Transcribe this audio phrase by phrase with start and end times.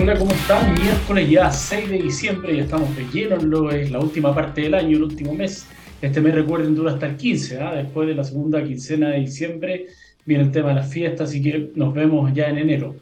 [0.00, 0.74] Hola, ¿cómo están?
[0.74, 4.96] Miércoles ya 6 de diciembre, ya estamos de lleno, es la última parte del año,
[4.96, 5.66] el último mes.
[6.00, 7.74] Este mes recuerden dura hasta el 15, ¿ah?
[7.74, 9.86] después de la segunda quincena de diciembre
[10.24, 12.94] viene el tema de las fiestas, así que nos vemos ya en enero.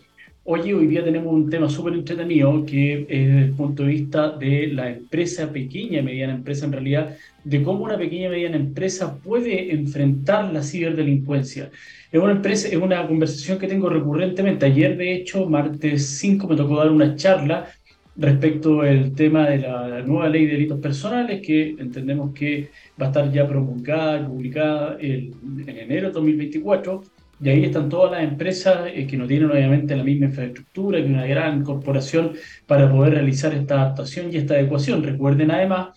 [0.48, 4.30] Oye, hoy día tenemos un tema súper entretenido que es desde el punto de vista
[4.30, 8.54] de la empresa pequeña y mediana empresa en realidad, de cómo una pequeña y mediana
[8.54, 11.72] empresa puede enfrentar la ciberdelincuencia.
[12.12, 14.66] Es una, empresa, es una conversación que tengo recurrentemente.
[14.66, 17.66] Ayer, de hecho, martes 5, me tocó dar una charla
[18.14, 23.08] respecto al tema de la nueva ley de delitos personales, que entendemos que va a
[23.08, 25.32] estar ya promulgada publicada en
[25.66, 27.15] enero de 2024.
[27.40, 31.06] Y ahí están todas las empresas eh, que no tienen obviamente la misma infraestructura que
[31.06, 32.32] una gran corporación
[32.66, 35.02] para poder realizar esta adaptación y esta adecuación.
[35.02, 35.88] Recuerden además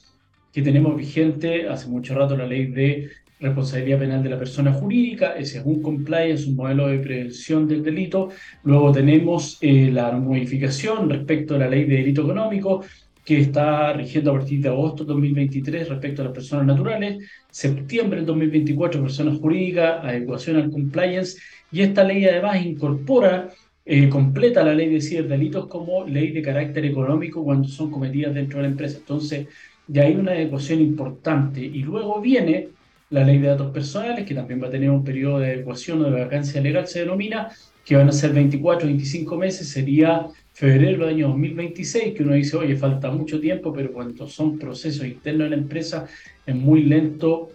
[0.51, 5.37] que tenemos vigente hace mucho rato la ley de responsabilidad penal de la persona jurídica,
[5.37, 8.29] ese es un compliance, un modelo de prevención del delito.
[8.63, 12.83] Luego tenemos eh, la modificación respecto a la ley de delito económico,
[13.29, 18.17] que está rigiendo a partir de agosto de 2023 respecto a las personas naturales, septiembre
[18.17, 21.37] del 2024 personas jurídicas, adecuación al compliance,
[21.71, 23.49] y esta ley además incorpora,
[23.85, 28.57] eh, completa la ley de ciberdelitos como ley de carácter económico cuando son cometidas dentro
[28.57, 28.97] de la empresa.
[28.97, 29.45] Entonces,
[29.85, 31.61] ya hay una adecuación importante.
[31.61, 32.69] Y luego viene
[33.11, 36.09] la ley de datos personales, que también va a tener un periodo de adecuación o
[36.09, 37.49] de vacancia legal, se denomina,
[37.85, 40.25] que van a ser 24, 25 meses, sería
[40.59, 45.05] febrero del año 2026, que uno dice, oye, falta mucho tiempo, pero cuando son procesos
[45.05, 46.05] internos de la empresa,
[46.45, 47.51] es muy lento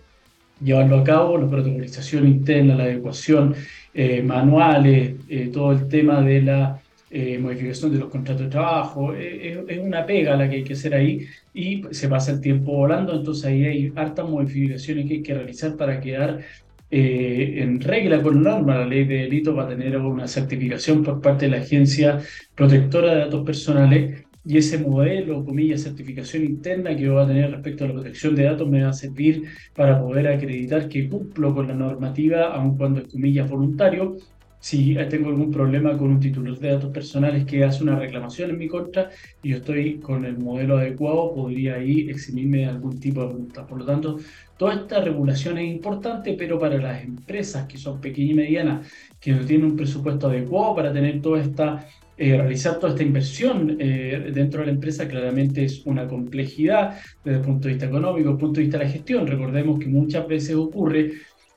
[0.62, 3.54] llevarlo a cabo, la protocolización interna, la adecuación,
[3.92, 6.80] eh, manuales, eh, todo el tema de la
[7.10, 10.94] eh, modificación de los contratos de trabajo, es una pega la que hay que hacer
[10.94, 15.34] ahí y se pasa el tiempo volando, entonces ahí hay hartas modificaciones que hay que
[15.34, 16.40] realizar para quedar
[16.90, 18.78] eh, en regla con norma.
[18.78, 22.20] La ley de delito va a tener una certificación por parte de la Agencia
[22.54, 27.84] Protectora de Datos Personales y ese modelo, comillas, certificación interna que va a tener respecto
[27.84, 31.68] a la protección de datos me va a servir para poder acreditar que cumplo con
[31.68, 34.16] la normativa, aun cuando es comillas voluntario,
[34.64, 38.56] si tengo algún problema con un titular de datos personales que hace una reclamación en
[38.56, 39.10] mi contra
[39.42, 43.66] y yo estoy con el modelo adecuado, podría ahí eximirme de algún tipo de multa.
[43.66, 44.18] Por lo tanto,
[44.56, 49.32] toda esta regulación es importante, pero para las empresas que son pequeñas y medianas, que
[49.32, 51.86] no tienen un presupuesto adecuado para tener toda esta
[52.16, 57.38] eh, realizar toda esta inversión eh, dentro de la empresa claramente es una complejidad desde
[57.38, 59.26] el punto de vista económico, desde el punto de vista de la gestión.
[59.26, 61.12] Recordemos que muchas veces ocurre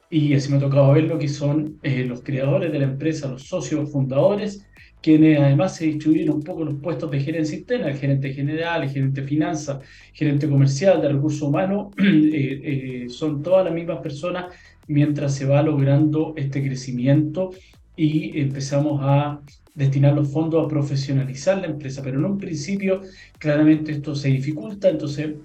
[0.09, 3.27] y así me ha tocado ver lo que son eh, los creadores de la empresa,
[3.27, 4.65] los socios fundadores,
[5.01, 8.89] quienes además se distribuyen un poco los puestos de gerencia interna, el gerente general, el
[8.89, 9.79] gerente de finanzas,
[10.13, 14.53] gerente comercial, de recursos humanos, eh, eh, son todas las mismas personas
[14.87, 17.51] mientras se va logrando este crecimiento
[17.95, 19.41] y empezamos a
[19.73, 23.01] destinar los fondos a profesionalizar la empresa, pero en un principio
[23.37, 25.35] claramente esto se dificulta, entonces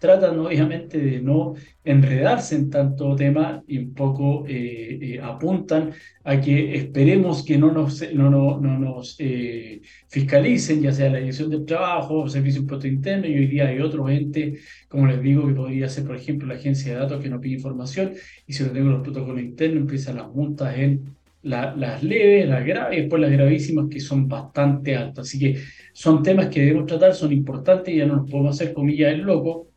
[0.00, 5.92] tratan obviamente de no enredarse en tanto tema y un poco eh, eh, apuntan
[6.24, 11.18] a que esperemos que no nos, no, no, no nos eh, fiscalicen, ya sea la
[11.18, 15.46] Dirección del Trabajo, Servicio Impuesto Interno, y hoy día hay otro ente, como les digo,
[15.46, 18.12] que podría ser, por ejemplo, la Agencia de Datos que nos pide información,
[18.46, 22.98] y si no tengo los protocolos internos, empiezan las multas en las leves, las graves
[22.98, 25.26] y después las gravísimas que son bastante altas.
[25.26, 25.58] Así que
[25.92, 29.69] son temas que debemos tratar, son importantes, ya no nos podemos hacer comillas el loco,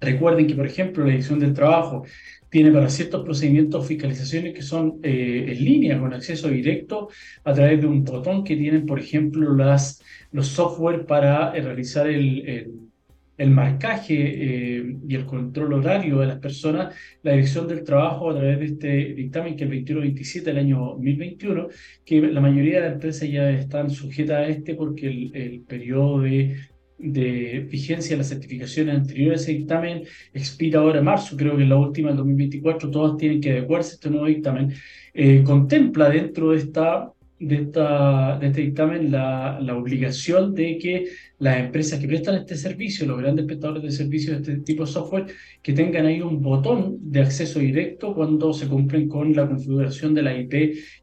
[0.00, 2.04] Recuerden que, por ejemplo, la edición del trabajo
[2.48, 7.08] tiene para ciertos procedimientos fiscalizaciones que son eh, en línea, con acceso directo
[7.44, 10.02] a través de un botón que tienen, por ejemplo, las,
[10.32, 12.88] los software para eh, realizar el,
[13.36, 18.34] el, marcaje eh, y el control horario de las personas, la edición del trabajo a
[18.34, 21.68] través de este dictamen que es el 2127 del año 2021,
[22.04, 26.20] que la mayoría de las empresas ya están sujetas a este porque el, el periodo
[26.20, 26.56] de
[26.98, 31.76] de vigencia de las certificaciones anteriores ese dictamen expira ahora en marzo, creo que la
[31.76, 34.72] última del 2024, todas tienen que adecuarse a este nuevo dictamen.
[35.12, 41.06] Eh, contempla dentro de, esta, de, esta, de este dictamen la, la, obligación de que
[41.38, 44.92] las empresas que prestan este servicio, los grandes prestadores de servicios de este tipo de
[44.92, 45.26] software,
[45.62, 50.22] que tengan ahí un botón de acceso directo cuando se cumplen con la configuración de
[50.22, 50.50] la IP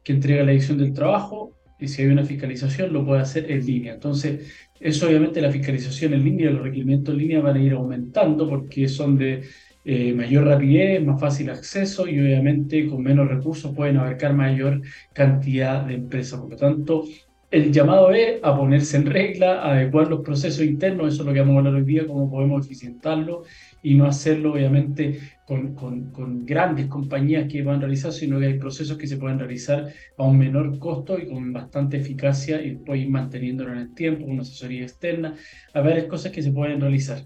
[0.02, 3.64] que entrega la edición del trabajo y si hay una fiscalización lo puede hacer en
[3.64, 3.94] línea.
[3.94, 8.48] Entonces, eso obviamente la fiscalización en línea, los requerimientos en línea van a ir aumentando
[8.48, 9.44] porque son de
[9.84, 14.80] eh, mayor rapidez, más fácil acceso y obviamente con menos recursos pueden abarcar mayor
[15.12, 16.40] cantidad de empresas.
[16.40, 17.04] Por lo tanto,
[17.54, 21.32] el llamado es a ponerse en regla, a adecuar los procesos internos, eso es lo
[21.32, 23.44] que vamos a hablar hoy día, cómo podemos eficientarlo
[23.80, 28.98] y no hacerlo obviamente con, grandes compañías que van a realizar, sino que hay procesos
[28.98, 29.86] que se pueden realizar
[30.18, 34.24] a un menor costo y con bastante eficacia y después ir manteniéndolo en el tiempo,
[34.24, 35.36] con una asesoría externa,
[35.72, 37.24] a varias cosas que se pueden realizar.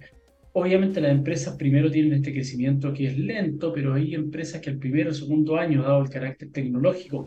[0.52, 4.78] Obviamente las empresas primero tienen este crecimiento que es lento, pero hay empresas que el
[4.78, 7.24] primero o segundo año, dado el carácter tecnológico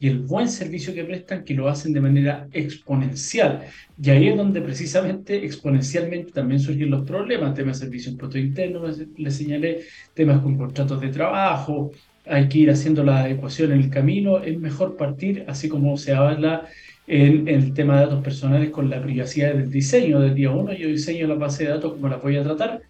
[0.00, 3.66] y el buen servicio que prestan que lo hacen de manera exponencial.
[4.02, 8.82] Y ahí es donde precisamente exponencialmente también surgen los problemas, temas de servicio impuesto interno,
[9.18, 9.82] les señalé,
[10.14, 11.92] temas con contratos de trabajo,
[12.26, 16.14] hay que ir haciendo la adecuación en el camino, es mejor partir, así como se
[16.14, 16.66] habla
[17.06, 20.88] en, el tema de datos personales con la privacidad del diseño del día uno, yo
[20.88, 22.80] diseño la base de datos como la voy a tratar,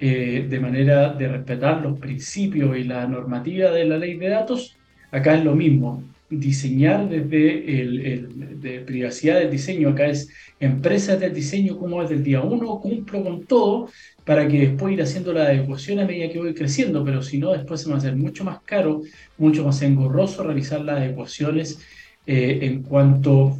[0.00, 4.76] eh, de manera de respetar los principios y la normativa de la ley de datos,
[5.12, 10.28] acá es lo mismo diseñar desde el, de privacidad del diseño, acá es
[10.60, 13.88] empresas del diseño como desde el día uno, cumplo con todo
[14.24, 17.52] para que después ir haciendo la adecuación a medida que voy creciendo, pero si no,
[17.52, 19.02] después se me va a hacer mucho más caro,
[19.38, 21.80] mucho más engorroso realizar las adecuaciones
[22.26, 23.56] eh, en cuanto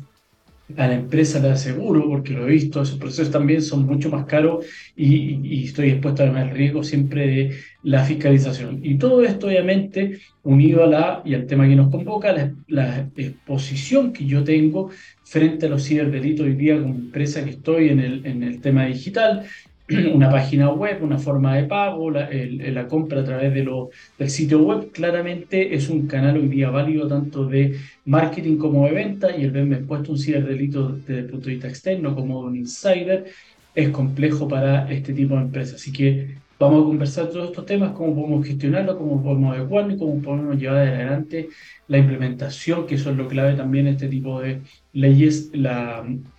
[0.76, 4.26] a la empresa le aseguro, porque lo he visto, esos procesos también son mucho más
[4.26, 8.80] caros y, estoy expuesto a el riesgo siempre de la fiscalización.
[8.82, 13.08] Y todo esto, obviamente, unido a la, y al tema que nos convoca, la, la
[13.16, 14.90] exposición que yo tengo
[15.24, 18.86] frente a los ciberdelitos hoy día como empresa que estoy en el, en el tema
[18.86, 19.44] digital,
[20.14, 24.62] una página web, una forma de pago, la, compra a través de lo, del sitio
[24.62, 29.44] web, claramente es un canal hoy día válido tanto de marketing como de venta y
[29.44, 33.26] el verme expuesto un ciberdelito desde el punto de vista externo como un insider
[33.74, 35.76] es complejo para este tipo de empresas.
[35.76, 39.98] Así que vamos a conversar todos estos temas, cómo podemos gestionarlo, cómo podemos adecuarlo y
[39.98, 41.48] cómo podemos llevar adelante
[41.86, 44.60] la implementación, que eso es lo clave también este tipo de
[44.92, 45.50] leyes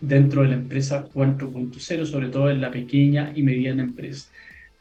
[0.01, 4.29] dentro de la empresa 4.0, sobre todo en la pequeña y mediana empresa.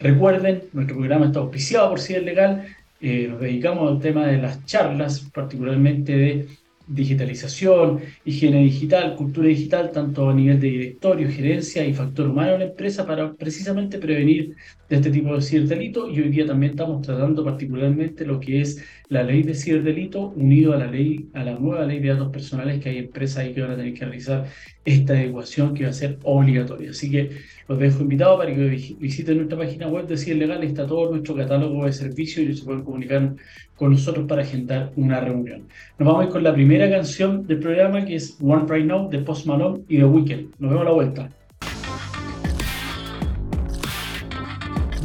[0.00, 2.66] Recuerden, nuestro programa está auspiciado por Ciber Legal,
[3.00, 6.46] eh, nos dedicamos al tema de las charlas, particularmente de
[6.88, 12.60] digitalización, higiene digital, cultura digital, tanto a nivel de directorio, gerencia y factor humano en
[12.60, 14.56] la empresa para precisamente prevenir
[14.88, 18.82] de este tipo de ciberdelito y hoy día también estamos tratando particularmente lo que es
[19.08, 22.82] la ley de ciberdelito unido a la ley a la nueva ley de datos personales
[22.82, 24.46] que hay empresas ahí que van a tener que realizar
[24.84, 26.90] esta adecuación que va a ser obligatoria.
[26.90, 27.30] Así que
[27.68, 31.36] los dejo invitados para que visiten nuestra página web de Ciber Legal, está todo nuestro
[31.36, 33.34] catálogo de servicios y se pueden comunicar
[33.76, 35.68] con nosotros para agendar una reunión.
[35.98, 39.10] Nos vamos a ir con la primera canción del programa que es One Right Now
[39.10, 40.54] de Post Malone y The Weeknd.
[40.58, 41.37] Nos vemos a la vuelta.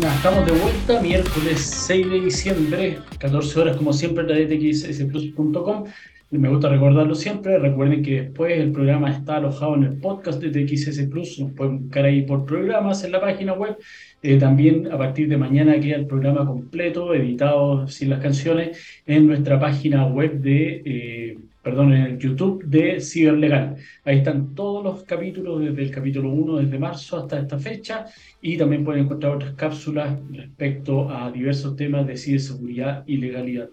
[0.01, 5.83] Estamos de vuelta, miércoles 6 de diciembre, 14 horas como siempre, en txsplus.com.
[6.31, 7.59] Me gusta recordarlo siempre.
[7.59, 11.37] Recuerden que después el programa está alojado en el podcast de TXS Plus.
[11.39, 13.77] Nos pueden buscar ahí por programas en la página web.
[14.25, 19.27] Eh, también a partir de mañana queda el programa completo, editado sin las canciones, en
[19.27, 23.75] nuestra página web de, eh, perdón, en el YouTube de Ciberlegal.
[24.05, 28.05] Ahí están todos los capítulos, desde el capítulo 1, desde marzo hasta esta fecha,
[28.41, 33.69] y también pueden encontrar otras cápsulas respecto a diversos temas de ciberseguridad y legalidad.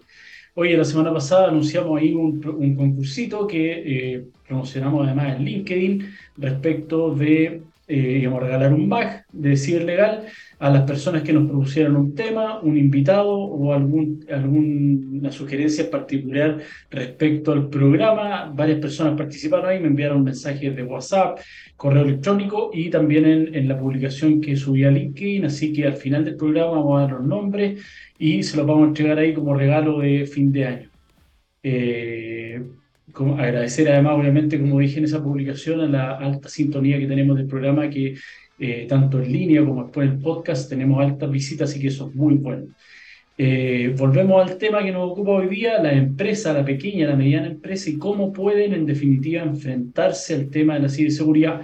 [0.53, 2.41] Oye, la semana pasada anunciamos ahí un,
[2.75, 7.61] concursito que eh, promocionamos además en LinkedIn respecto de,
[7.93, 10.27] eh, digamos, regalar un bag de ciberlegal
[10.59, 16.59] a las personas que nos propusieran un tema, un invitado o algún, alguna sugerencia particular
[16.89, 18.49] respecto al programa.
[18.55, 21.39] Varias personas participaron ahí, me enviaron mensajes de WhatsApp,
[21.75, 25.43] correo electrónico y también en, en la publicación que subí a LinkedIn.
[25.43, 27.81] Así que al final del programa vamos a dar los nombres
[28.17, 30.89] y se los vamos a entregar ahí como regalo de fin de año.
[31.61, 32.61] Eh,
[33.37, 37.47] agradecer además, obviamente, como dije en esa publicación, a la alta sintonía que tenemos del
[37.47, 38.15] programa, que
[38.59, 42.09] eh, tanto en línea como después en el podcast tenemos altas visitas, así que eso
[42.09, 42.67] es muy bueno.
[43.37, 47.47] Eh, volvemos al tema que nos ocupa hoy día, la empresa, la pequeña, la mediana
[47.47, 51.61] empresa y cómo pueden en definitiva enfrentarse al tema de la ciberseguridad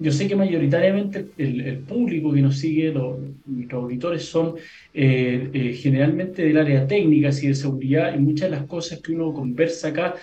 [0.00, 4.54] yo sé que mayoritariamente el, público que nos sigue, los, nuestros auditores, son
[4.94, 9.34] eh, generalmente del área técnica y de seguridad y muchas de las cosas que uno
[9.34, 10.14] conversa acá,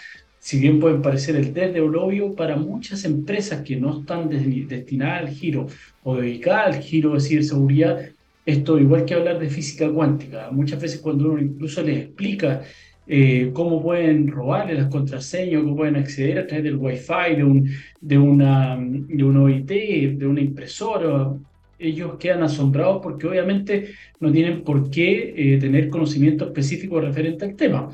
[0.48, 5.28] si bien pueden parecer el desde obvio, para muchas empresas que no están destinadas al
[5.28, 5.68] giro
[6.04, 8.06] o dedicadas al giro de ciberseguridad,
[8.46, 10.50] esto igual que hablar de física cuántica.
[10.50, 12.62] Muchas veces cuando uno incluso les explica
[13.06, 17.70] eh, cómo pueden robarle las contraseñas, cómo pueden acceder a través del Wi-Fi, de, un,
[18.00, 21.34] de, una, de un OIT, de una impresora.
[21.78, 23.90] Ellos quedan asombrados porque obviamente
[24.22, 27.90] no tienen por qué eh, tener conocimiento específico referente al tema.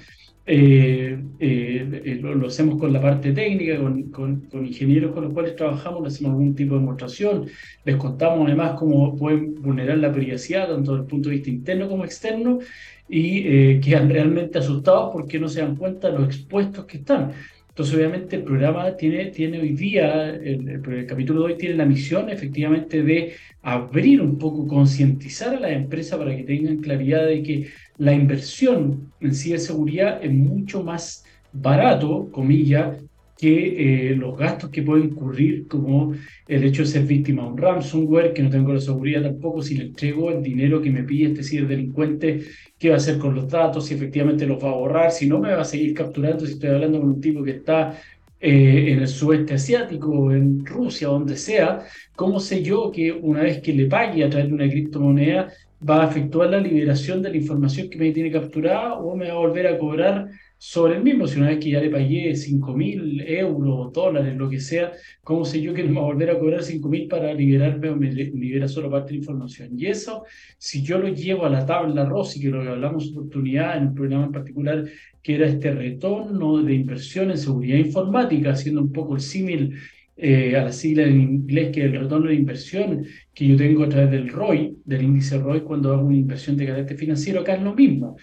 [0.45, 6.01] Eh, eh, lo, hacemos con la parte técnica, con, con, ingenieros con los cuales trabajamos,
[6.01, 7.45] le hacemos algún tipo de demostración,
[7.85, 11.87] les contamos además cómo pueden vulnerar la privacidad, tanto desde el punto de vista interno
[11.87, 12.59] como externo,
[13.07, 17.31] y eh, quedan realmente asustados porque no se dan cuenta de los expuestos que están.
[17.73, 21.85] Entonces, obviamente, el programa tiene, tiene hoy día, el, el, capítulo de hoy tiene la
[21.85, 27.41] misión efectivamente de abrir un poco, concientizar a las empresas para que tengan claridad de
[27.41, 33.03] que la inversión en ciberseguridad es mucho más barato, comillas,
[33.43, 36.13] que eh, los gastos que pueden ocurrir, como
[36.47, 39.75] el hecho de ser víctima de un ransomware, que no tengo la seguridad tampoco, si
[39.75, 42.39] le entrego el dinero que me pide este ciberdelincuente,
[42.79, 45.39] qué va a hacer con los datos, si efectivamente los va a borrar, si no
[45.39, 47.99] me va a seguir capturando, si estoy hablando con un tipo que está
[48.39, 51.81] eh, en el sudeste asiático, en Rusia, donde sea,
[52.15, 55.49] ¿cómo sé yo que una vez que le pague a través de una criptomoneda
[55.87, 59.33] va a efectuar la liberación de la información que me tiene capturada o me va
[59.33, 60.29] a volver a cobrar
[60.65, 64.49] sobre el mismo, si una vez que ya le pagué 5 mil euros, dólares, lo
[64.49, 67.33] que sea, ¿cómo sé yo que me va a volver a cobrar 5 mil para
[67.33, 69.71] liberarme o me libera solo parte de la información?
[69.77, 70.23] Y eso,
[70.57, 73.93] si yo lo llevo a la tabla ROSI, que lo que hablamos oportunidad en un
[73.93, 74.85] programa en particular,
[75.21, 79.75] que era este retorno de inversión en seguridad informática, haciendo un poco el símil
[80.15, 83.83] eh, a la sigla en inglés, que es el retorno de inversión que yo tengo
[83.83, 87.55] a través del ROI, del índice ROI, cuando hago una inversión de carácter financiero, acá
[87.55, 88.15] es lo mismo.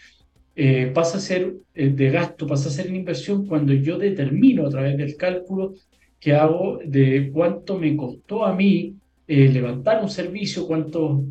[0.62, 4.66] Eh, pasa a ser eh, de gasto, pasa a ser una inversión cuando yo determino
[4.66, 5.72] a través del cálculo
[6.20, 8.94] que hago de cuánto me costó a mí
[9.26, 11.24] eh, levantar un servicio, cuánto,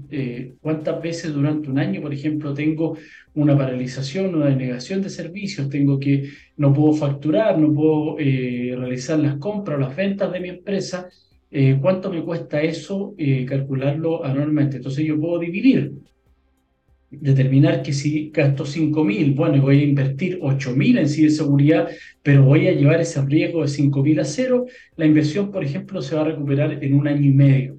[0.61, 2.97] cuántas veces durante un año, por ejemplo, tengo
[3.35, 9.35] una paralización, una denegación de servicios, tengo que, no puedo facturar, no puedo realizar las
[9.35, 11.07] compras o las ventas de mi empresa,
[11.81, 13.13] cuánto me cuesta eso
[13.45, 14.77] calcularlo anualmente.
[14.77, 15.93] Entonces yo puedo dividir
[17.09, 21.89] determinar que si gasto 5.000, bueno, voy a invertir 8.000 en ciberseguridad,
[22.21, 26.15] pero voy a llevar ese riesgo de 5.000 a cero, la inversión, por ejemplo, se
[26.15, 27.78] va a recuperar en un año y medio.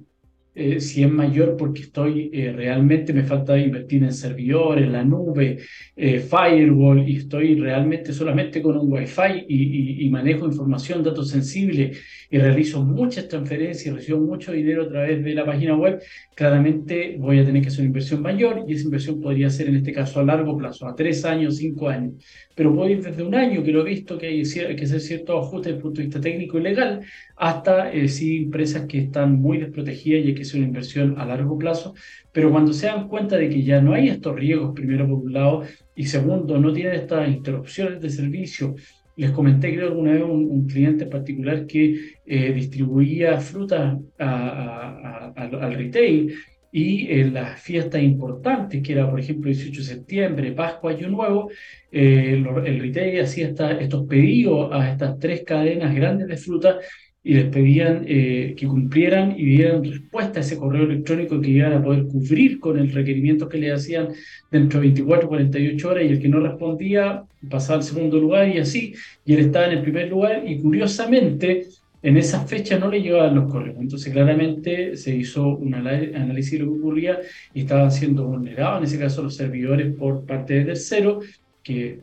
[0.53, 5.05] Eh, si es mayor porque estoy eh, realmente me falta invertir en servidores, en la
[5.05, 5.59] nube,
[5.95, 11.97] eh, firewall y estoy realmente solamente con un wifi y, y, manejo información, datos sensibles
[12.29, 16.01] y realizo muchas transferencias, recibo mucho dinero a través de la página web,
[16.35, 19.77] claramente voy a tener que hacer una inversión mayor y esa inversión podría ser en
[19.77, 22.15] este caso a largo plazo, a tres años, cinco años.
[22.55, 25.45] Pero puede ir desde un año, que lo he visto que hay que hacer ciertos
[25.45, 27.01] ajustes desde el punto de vista técnico y legal,
[27.37, 31.25] hasta eh, sí empresas que están muy desprotegidas y hay que hacer una inversión a
[31.25, 31.93] largo plazo,
[32.31, 35.33] pero cuando se dan cuenta de que ya no hay estos riesgos, primero por un
[35.33, 35.63] lado,
[35.95, 38.75] y segundo, no tienen estas interrupciones de servicio,
[39.15, 46.33] les comenté, creo, alguna vez un, un cliente particular que eh, distribuía fruta al retail
[46.71, 51.51] y en las fiestas importantes, que era por ejemplo 18 de septiembre, Pascua, Año Nuevo,
[51.91, 56.79] eh, el retail hacía estos pedidos a estas tres cadenas grandes de fruta
[57.23, 61.73] y les pedían eh, que cumplieran y dieran respuesta a ese correo electrónico que iban
[61.73, 64.09] a poder cubrir con el requerimiento que le hacían
[64.49, 68.57] dentro de 24 48 horas y el que no respondía pasaba al segundo lugar y
[68.59, 68.93] así,
[69.25, 71.67] y él estaba en el primer lugar y curiosamente
[72.03, 73.77] en esa fecha no le llegaban los correos.
[73.79, 77.19] Entonces, claramente se hizo un análisis de lo que ocurría
[77.53, 81.25] y estaban siendo vulnerados, en ese caso, los servidores por parte de terceros,
[81.61, 81.99] que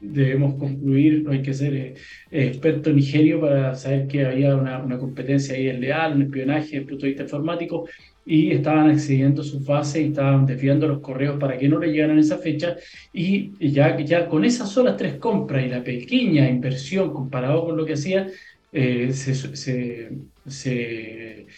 [0.00, 1.94] debemos concluir, no hay que ser eh,
[2.30, 7.02] experto nigerio para saber que había una, competencia ahí leal, un espionaje desde el punto
[7.02, 7.88] de vista informático,
[8.24, 11.90] y estaban accediendo a su fase y estaban desviando los correos para que no le
[11.90, 12.76] llegaran esa fecha
[13.12, 17.84] y ya, ya con esas solas tres compras y la pequeña inversión comparado con lo
[17.84, 18.28] que hacía,
[18.72, 20.16] eh, se,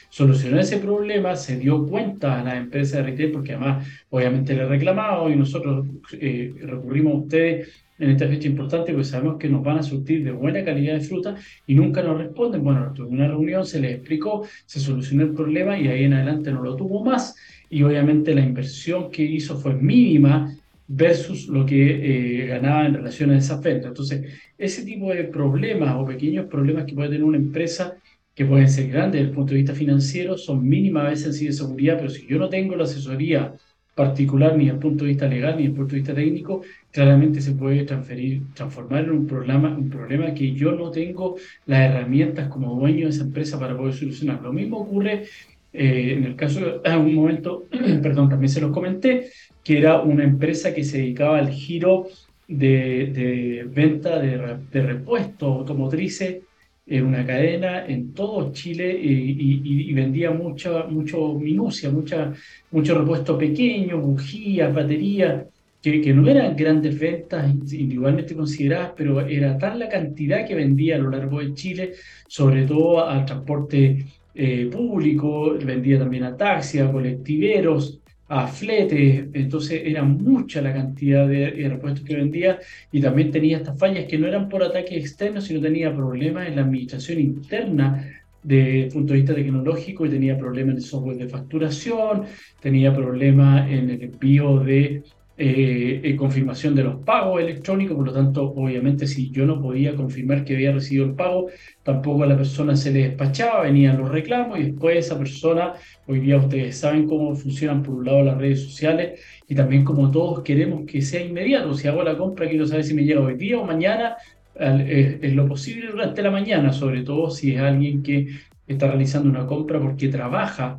[0.09, 4.67] solucionó ese problema, se dio cuenta a la empresa de retail, porque además obviamente le
[4.67, 7.69] reclamado y nosotros eh, recurrimos a ustedes
[7.99, 11.01] en esta fecha importante porque sabemos que nos van a surtir de buena calidad de
[11.01, 12.65] fruta y nunca nos responden.
[12.65, 16.51] Bueno, tuve una reunión, se les explicó, se solucionó el problema y ahí en adelante
[16.53, 17.37] no lo tuvo más
[17.71, 20.55] y obviamente la inversión que hizo fue mínima
[20.87, 23.89] versus lo que eh, ganaba en relación a esa venta.
[23.89, 24.27] Entonces,
[24.59, 27.97] ese tipo de problemas o pequeños problemas que puede tener una empresa,
[28.35, 31.53] que pueden ser grandes desde el punto de vista financiero, son mínimas veces en de
[31.53, 33.55] seguridad, pero si yo no tengo la asesoría
[33.95, 36.63] particular ni desde el punto de vista legal ni desde el punto de vista técnico,
[36.91, 41.91] claramente se puede transferir, transformar en un problema, un problema que yo no tengo las
[41.91, 44.41] herramientas como dueño de esa empresa para poder solucionar.
[44.43, 45.25] Lo mismo ocurre
[45.73, 47.67] eh, en el caso, en un momento,
[48.03, 49.31] perdón, también se los comenté,
[49.65, 52.07] que era una empresa que se dedicaba al giro
[52.49, 56.43] de, venta de repuestos automotrices
[56.87, 62.33] en una cadena en todo Chile y, vendía mucha mucho minucia, mucha,
[62.71, 65.45] mucho repuesto pequeño, bujías, baterías.
[65.81, 70.99] que, no eran grandes ventas individualmente consideradas, pero era tal la cantidad que vendía a
[70.99, 71.93] lo largo de Chile,
[72.29, 78.02] sobre todo al transporte eh, público, vendía también a taxis, a colectiveros,
[78.35, 82.59] a fletes, entonces era mucha la cantidad de, repuestos que vendía
[82.91, 86.57] y también tenía estas fallas que no eran por ataques externos, sino tenía problemas en
[86.57, 88.09] la administración interna
[88.43, 92.23] desde el punto de vista tecnológico y tenía problemas en el software de facturación,
[92.59, 95.03] tenía problemas en el envío de
[95.39, 99.95] eh, eh, confirmación de los pagos electrónicos, por lo tanto, obviamente, si yo no podía
[99.97, 101.49] confirmar que había recibido el pago,
[101.83, 105.73] tampoco a la persona se le despachaba, venían los reclamos y después esa persona,
[106.07, 110.11] hoy día ustedes saben cómo funcionan por un lado las redes sociales y también como
[110.11, 111.73] todos queremos que sea inmediato.
[111.75, 114.17] Si hago la compra, quiero saber si me llega hoy día o mañana,
[114.55, 118.29] es lo posible durante la mañana, sobre todo si es alguien que
[118.67, 120.79] está realizando una compra porque trabaja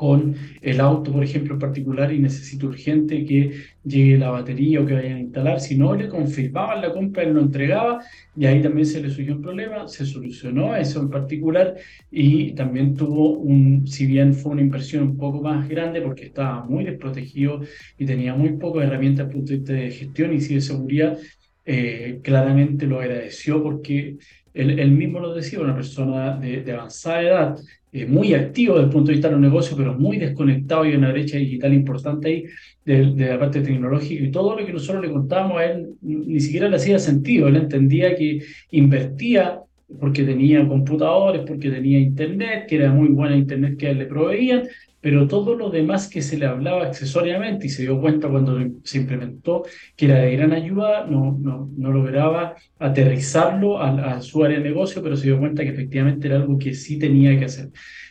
[0.00, 3.52] con el auto, por ejemplo, en particular, y necesito urgente que
[3.84, 5.60] llegue la batería o que vayan a instalar.
[5.60, 8.02] Si no le confirmaban la compra, él lo entregaba
[8.34, 9.86] y ahí también se le surgió un problema.
[9.88, 11.76] Se solucionó eso en particular
[12.10, 16.64] y también tuvo un, si bien fue una inversión un poco más grande porque estaba
[16.64, 17.60] muy desprotegido
[17.98, 21.18] y tenía muy pocas herramientas punto de gestión y de seguridad,
[21.66, 24.16] eh, claramente lo agradeció porque
[24.54, 27.56] él, mismo lo decía, una persona de, de avanzada edad
[27.92, 30.94] eh, muy activo desde el punto de vista de los negocios, pero muy desconectado y
[30.94, 32.44] una brecha digital importante ahí
[32.84, 36.68] de, la parte tecnológica y todo lo que nosotros le contábamos a él ni siquiera
[36.68, 37.48] le hacía sentido.
[37.48, 39.60] Él entendía que invertía
[39.98, 44.68] porque tenía computadores, porque tenía internet, que era muy buena internet que a le proveían,
[45.00, 48.98] pero todo lo demás que se le hablaba accesoriamente y se dio cuenta cuando se
[48.98, 49.64] implementó
[49.96, 55.02] que era de gran ayuda, no, no, no lograba aterrizarlo a, su área de negocio,
[55.02, 57.70] pero se dio cuenta que efectivamente era algo que sí tenía que hacer.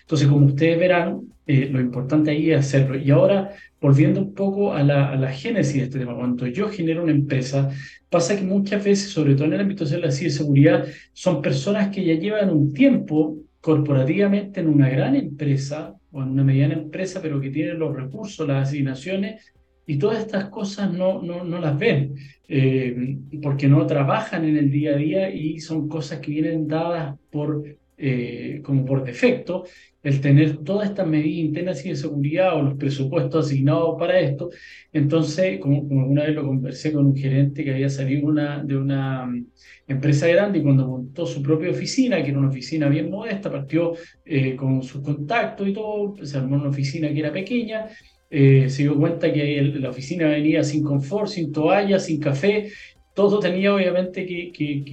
[0.09, 2.97] Entonces, como ustedes verán, eh, lo importante ahí es hacerlo.
[2.97, 7.11] Y ahora, volviendo un poco a la, génesis de este tema, cuando yo genero una
[7.11, 7.69] empresa,
[8.09, 12.03] pasa que muchas veces, sobre todo en el ámbito de la ciberseguridad, son personas que
[12.03, 17.39] ya llevan un tiempo corporativamente en una gran empresa o en una mediana empresa, pero
[17.39, 19.53] que tienen los recursos, las asignaciones,
[19.85, 22.15] y todas estas cosas no, no, no las ven,
[22.47, 27.15] eh, porque no trabajan en el día a día y son cosas que vienen dadas
[27.29, 27.63] por
[28.01, 29.65] eh, como por defecto,
[30.01, 34.49] el tener todas estas medidas internas y de seguridad o los presupuestos asignados para esto.
[34.93, 39.25] Entonces, como, como una vez lo conversé con un gerente que había salido de una
[39.25, 39.45] mm,
[39.87, 43.93] empresa grande y cuando montó su propia oficina, que era una oficina bien modesta, partió
[44.25, 47.87] eh, con sus contactos y todo, se armó una oficina que era pequeña.
[48.31, 52.71] Eh, se dio cuenta que la oficina venía sin confort, sin toalla, sin café,
[53.15, 54.83] todo tenía obviamente que, que,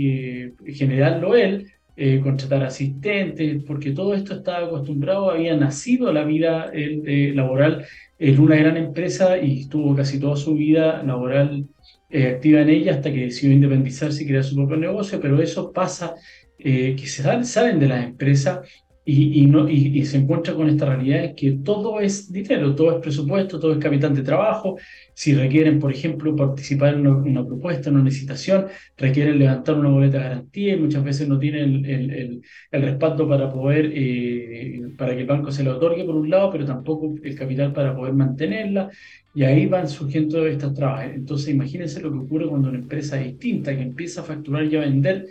[0.65, 1.67] que generarlo él,
[1.99, 7.87] eh, contratar asistentes, porque todo esto estaba acostumbrado, había nacido la vida eh, laboral
[8.19, 11.67] en una gran empresa y estuvo casi toda su vida laboral
[12.11, 15.73] eh, activa en ella hasta que decidió independizarse y crear su propio negocio, pero eso
[15.73, 16.15] pasa
[16.59, 18.61] que se salen de las empresas
[19.09, 23.61] y, no, y, se encuentra con esta realidad que todo es dinero, todo es presupuesto,
[23.61, 24.79] todo es capital de trabajo.
[25.15, 28.67] Si requieren, por ejemplo, participar en una, propuesta, en una licitación,
[28.97, 32.43] requieren levantar una boleta de garantía y muchas veces no tienen el, el,
[32.73, 36.51] el respaldo para poder, eh, para que el banco se lo otorgue por un lado,
[36.51, 38.91] pero tampoco el capital para poder mantenerla.
[39.37, 41.13] Y ahí van surgiendo estas trabas.
[41.15, 44.81] Entonces, imagínense lo que ocurre cuando una empresa distinta que empieza a facturar y a
[44.81, 45.27] vender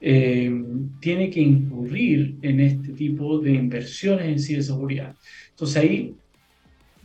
[0.00, 0.50] eh,
[1.00, 5.14] tiene que incurrir en este tipo de inversiones en ciberseguridad.
[5.50, 6.14] Entonces ahí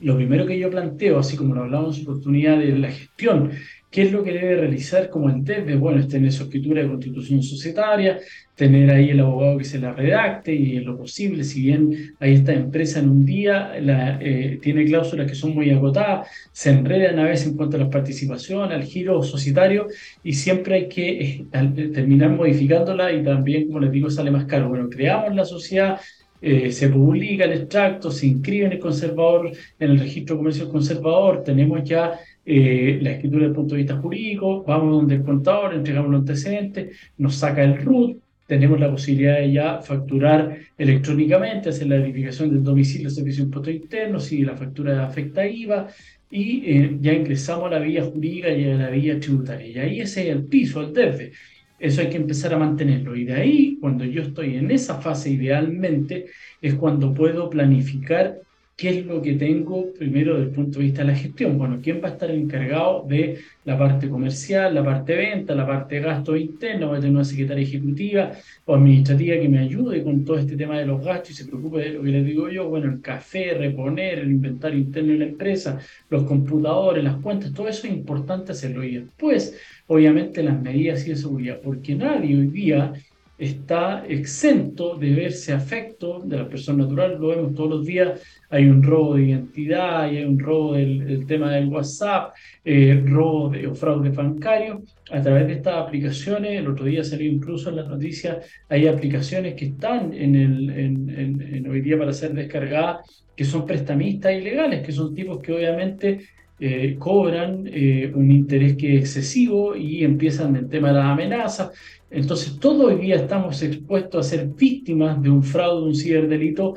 [0.02, 3.52] lo primero que yo planteo, así como lo hablamos en oportunidad de la gestión
[3.96, 5.62] ¿Qué es lo que debe realizar como ente?
[5.78, 8.20] Bueno, es tener su escritura de constitución societaria,
[8.54, 12.34] tener ahí el abogado que se la redacte y en lo posible, si bien hay
[12.34, 13.72] esta empresa en un día
[14.20, 17.90] eh, tiene cláusulas que son muy agotadas, se enredan a veces en cuanto a la
[17.90, 19.88] participación, al giro societario
[20.26, 21.46] y siempre hay que eh,
[21.94, 24.68] terminar modificándola y también, como les digo, sale más caro.
[24.68, 26.02] Bueno, creamos la sociedad,
[26.42, 31.44] eh, se publica el extracto, se inscribe en el conservador, en el registro comercio conservador,
[31.44, 35.74] tenemos ya eh, la escritura desde el punto de vista jurídico, vamos donde el contador,
[35.74, 41.88] entregamos los antecedentes, nos saca el RUT, tenemos la posibilidad de ya facturar electrónicamente, hacer
[41.88, 45.88] la verificación del domicilio servicio de impuesto interno, si la factura afecta IVA,
[46.30, 49.68] y eh, ya ingresamos a la vía jurídica y a la vía tributaria.
[49.68, 51.32] Y ahí ese es el piso, el DERFE.
[51.80, 53.16] Eso hay que empezar a mantenerlo.
[53.16, 56.28] Y de ahí, cuando yo estoy en esa fase idealmente,
[56.62, 58.40] es cuando puedo planificar
[58.78, 61.58] ¿Qué es lo que tengo primero desde el punto de vista de la gestión?
[61.58, 65.96] Bueno, ¿quién va a estar encargado de la parte comercial, la parte venta, la parte
[65.96, 66.90] de gasto interno?
[66.90, 68.34] Voy a tener una secretaria ejecutiva
[68.66, 71.80] o administrativa que me ayude con todo este tema de los gastos y se preocupe
[71.80, 72.68] de lo que les digo yo.
[72.68, 77.70] Bueno, el café, reponer, el inventario interno de la empresa, los computadores, las cuentas, todo
[77.70, 78.84] eso es importante hacerlo.
[78.84, 79.58] Y después,
[79.88, 82.92] obviamente, las medidas de seguridad, porque nadie hoy día
[83.38, 88.66] está exento de verse afecto de la persona natural, lo vemos todos los días, hay
[88.66, 93.76] un robo de identidad, hay un robo del, tema del WhatsApp, eh, robo de, o
[93.76, 98.40] fraude bancario, a través de estas aplicaciones, el otro día salió incluso en la noticia,
[98.70, 104.34] hay aplicaciones que están en el, en, hoy día para ser descargadas, que son prestamistas
[104.34, 106.22] ilegales, que son tipos que obviamente
[106.60, 111.72] eh, cobran eh, un interés que es excesivo y empiezan el tema de las amenazas.
[112.10, 116.76] Entonces, todo hoy día estamos expuestos a ser víctimas de un fraude, un ciberdelito,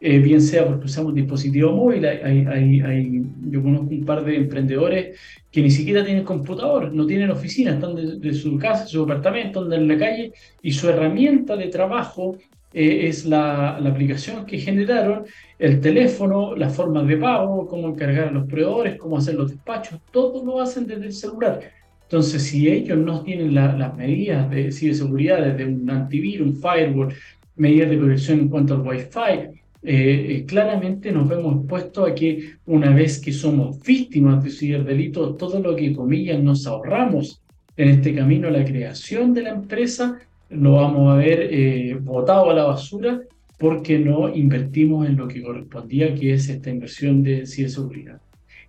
[0.00, 2.06] eh, bien sea porque usamos dispositivo móvil.
[2.06, 5.18] Hay, hay, hay, yo conozco un par de emprendedores
[5.50, 9.82] que ni siquiera tienen computador, no tienen oficina, están de, su casa, su apartamento, andan
[9.82, 12.38] en la calle y su herramienta de trabajo
[12.78, 15.24] eh, es la, la, aplicación que generaron,
[15.58, 19.98] el teléfono, las formas de pago, cómo encargar a los proveedores, cómo hacer los despachos,
[20.12, 21.60] todo lo hacen desde el celular.
[22.02, 27.12] Entonces, si ellos no tienen las medidas de ciberseguridad, desde un antivirus, un firewall,
[27.56, 32.58] medidas de protección en cuanto al Wi-Fi, eh, eh, claramente nos vemos expuestos a que
[32.66, 37.42] una vez que somos víctimas de ciberdelito, todo lo que, comillas, nos ahorramos
[37.76, 42.50] en este camino a la creación de la empresa, lo vamos a ver eh, botado
[42.50, 43.20] a la basura
[43.58, 48.20] porque no invertimos en lo que correspondía, que es esta inversión de ciberseguridad.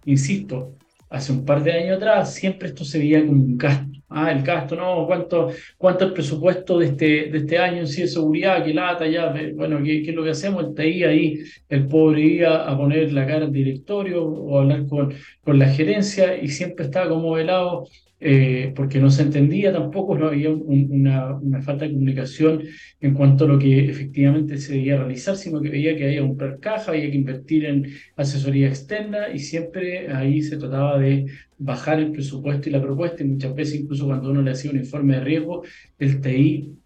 [0.05, 0.75] Insisto,
[1.09, 3.99] hace un par de años atrás, siempre esto se veía como un gasto.
[4.11, 8.01] Ah, el gasto, no, ¿cuánto, cuánto el presupuesto de este, de este año en sí
[8.01, 8.65] de seguridad?
[8.65, 9.31] ¿Qué lata ya?
[9.53, 10.65] Bueno, ¿qué, ¿qué, es lo que hacemos?
[10.65, 11.39] El TI ahí,
[11.69, 15.13] el pobre iba a poner la cara al directorio o hablar con,
[15.43, 17.85] con la gerencia y siempre estaba como velado
[18.19, 22.63] eh, porque no se entendía tampoco, no había una, una, falta de comunicación
[22.99, 26.37] en cuanto a lo que efectivamente se debía realizar, sino que veía que había un
[26.59, 31.27] caja, había que invertir en asesoría externa y siempre ahí se trataba de
[31.57, 34.77] bajar el presupuesto y la propuesta y muchas veces incluso cuando uno le hacía un
[34.77, 35.63] informe de riesgo,
[35.97, 36.78] el TI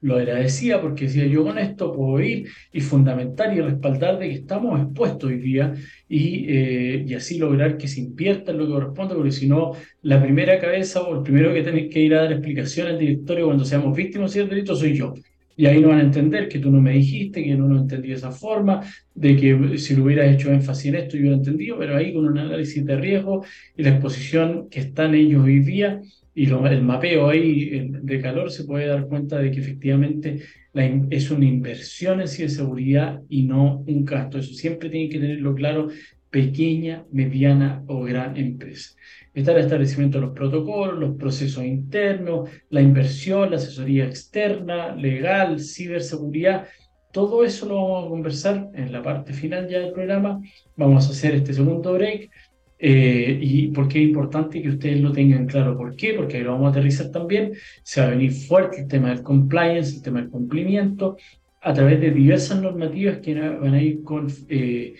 [0.00, 4.34] lo agradecía porque decía yo con esto puedo ir y fundamentar y respaldar de que
[4.34, 5.74] estamos expuestos hoy día
[6.08, 9.72] y, eh, y así lograr que se invierta en lo que corresponde, porque si no,
[10.02, 13.46] la primera cabeza o el primero que tenéis que ir a dar explicación al directorio
[13.46, 15.14] cuando seamos víctimas de delito soy yo.
[15.56, 18.10] Y ahí no van a entender que tú no me dijiste, que no lo entendí
[18.10, 18.80] de esa forma,
[19.12, 22.26] de que si lo hubieras hecho énfasis en esto yo lo entendido, pero ahí con
[22.28, 23.44] un análisis de riesgo
[23.76, 26.00] y la exposición que están ellos hoy día,
[26.38, 30.40] y el mapeo ahí de calor se puede dar cuenta de que efectivamente
[30.72, 34.38] es una inversión en ciberseguridad y no un gasto.
[34.38, 35.88] Eso siempre tiene que tenerlo claro
[36.30, 38.94] pequeña, mediana o gran empresa.
[39.34, 45.58] Está el establecimiento de los protocolos, los procesos internos, la inversión, la asesoría externa, legal,
[45.58, 46.68] ciberseguridad.
[47.12, 50.40] Todo eso lo vamos a conversar en la parte final ya del programa.
[50.76, 52.30] Vamos a hacer este segundo break
[52.78, 55.76] eh, y por qué es importante que ustedes lo tengan claro.
[55.76, 56.14] ¿Por qué?
[56.14, 57.52] Porque ahí lo vamos a aterrizar también.
[57.82, 61.16] Se va a venir fuerte el tema del compliance, el tema del cumplimiento,
[61.60, 64.00] a través de diversas normativas que van a ir
[64.48, 64.94] eh,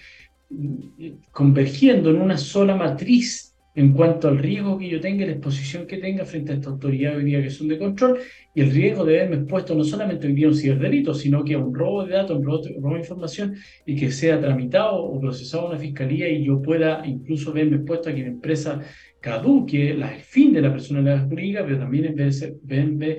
[1.30, 3.47] convergiendo en una sola matriz
[3.78, 7.14] en cuanto al riesgo que yo tenga, la exposición que tenga frente a esta autoridad
[7.14, 8.18] hoy día que son de control
[8.52, 11.54] y el riesgo de verme expuesto no solamente hoy día a un ciberdelito, sino que
[11.54, 13.54] a un robo de datos, un robo, de información
[13.86, 18.10] y que sea tramitado o procesado en una fiscalía y yo pueda incluso verme expuesto
[18.10, 18.80] a que la empresa
[19.20, 23.18] caduque la, el fin de la personalidad jurídica, pero también en vez de verme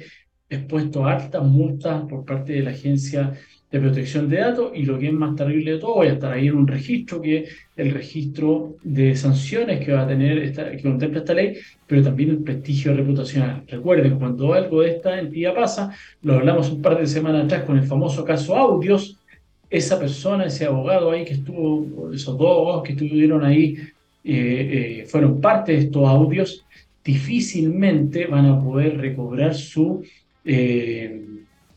[0.50, 3.32] expuesto a altas multas por parte de la agencia
[3.72, 6.32] de protección de datos y lo que es más terrible de todo, voy a estar
[6.32, 10.72] ahí en un registro que es el registro de sanciones que va a tener esta,
[10.72, 13.64] que contempla esta ley, pero también el prestigio reputacional.
[13.68, 17.78] Recuerden, cuando algo de esta entidad pasa, lo hablamos un par de semanas atrás con
[17.78, 19.18] el famoso caso Audios,
[19.70, 23.78] esa persona, ese abogado ahí que estuvo, esos dos abogados que estuvieron ahí,
[24.24, 26.66] eh, eh, fueron parte de estos audios,
[27.06, 30.04] difícilmente van a poder recobrar su...
[30.44, 31.26] Eh,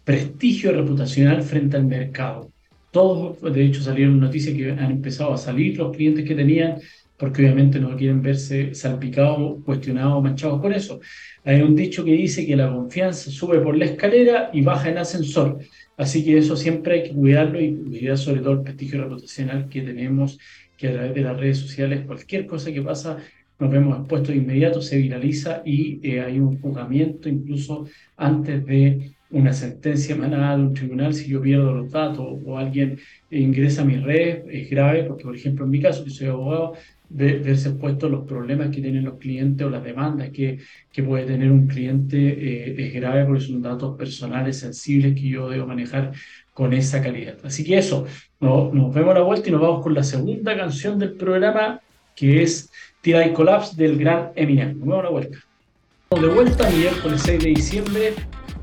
[0.04, 2.50] prestigio reputacional frente al mercado.
[2.90, 6.76] Todos, de hecho, salieron noticias que han empezado a salir los clientes que tenían,
[7.16, 11.00] porque obviamente no quieren verse salpicados, cuestionados, manchados por eso.
[11.44, 14.98] Hay un dicho que dice que la confianza sube por la escalera y baja en
[14.98, 15.58] ascensor.
[15.96, 19.82] Así que eso siempre hay que cuidarlo y cuidar sobre todo el prestigio reputacional que
[19.82, 20.38] tenemos,
[20.76, 23.18] que a través de las redes sociales, cualquier cosa que pasa,
[23.58, 27.86] nos vemos expuestos de inmediato, se viraliza y eh, hay un juzgamiento incluso
[28.16, 32.98] antes de una sentencia emanada de un tribunal si yo pierdo los datos o alguien
[33.30, 36.74] ingresa a mi red, es grave, porque por ejemplo en mi caso, que soy abogado,
[37.08, 40.58] verse expuesto los problemas que tienen los clientes o las demandas que,
[40.90, 45.50] que puede tener un cliente eh, es grave porque son datos personales sensibles que yo
[45.50, 46.12] debo manejar
[46.54, 47.36] con esa calidad.
[47.44, 48.06] Así que eso,
[48.40, 51.80] nos vemos a la vuelta y nos vamos con la segunda canción del programa
[52.14, 54.78] que es Tira y Collapse del gran Eminem.
[54.78, 55.38] Nos vemos a la vuelta.
[56.10, 58.14] De vuelta, miércoles 6 de diciembre.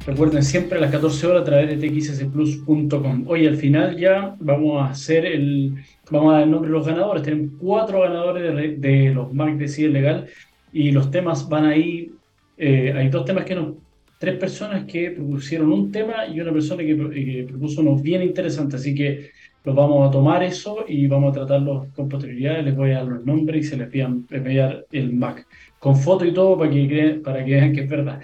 [0.06, 3.26] Recuerden siempre a las 14 horas a través de txsplus.com.
[3.28, 5.76] Hoy al final ya vamos a hacer el
[6.12, 7.24] Vamos a dar el nombre de los ganadores.
[7.24, 10.26] Tenemos cuatro ganadores de, los Mac de CIE Legal
[10.74, 12.12] y los temas van ahí.
[12.58, 13.78] Eh, hay dos temas que no.
[14.18, 18.76] Tres personas que propusieron un tema y una persona que, que propuso uno bien interesante.
[18.76, 19.30] Así que
[19.64, 22.64] los vamos a tomar eso y vamos a tratarlos con posterioridad.
[22.64, 25.46] Les voy a dar los nombres y se les voy a enviar el Mac
[25.78, 28.22] con foto y todo para que, para que vean que es verdad.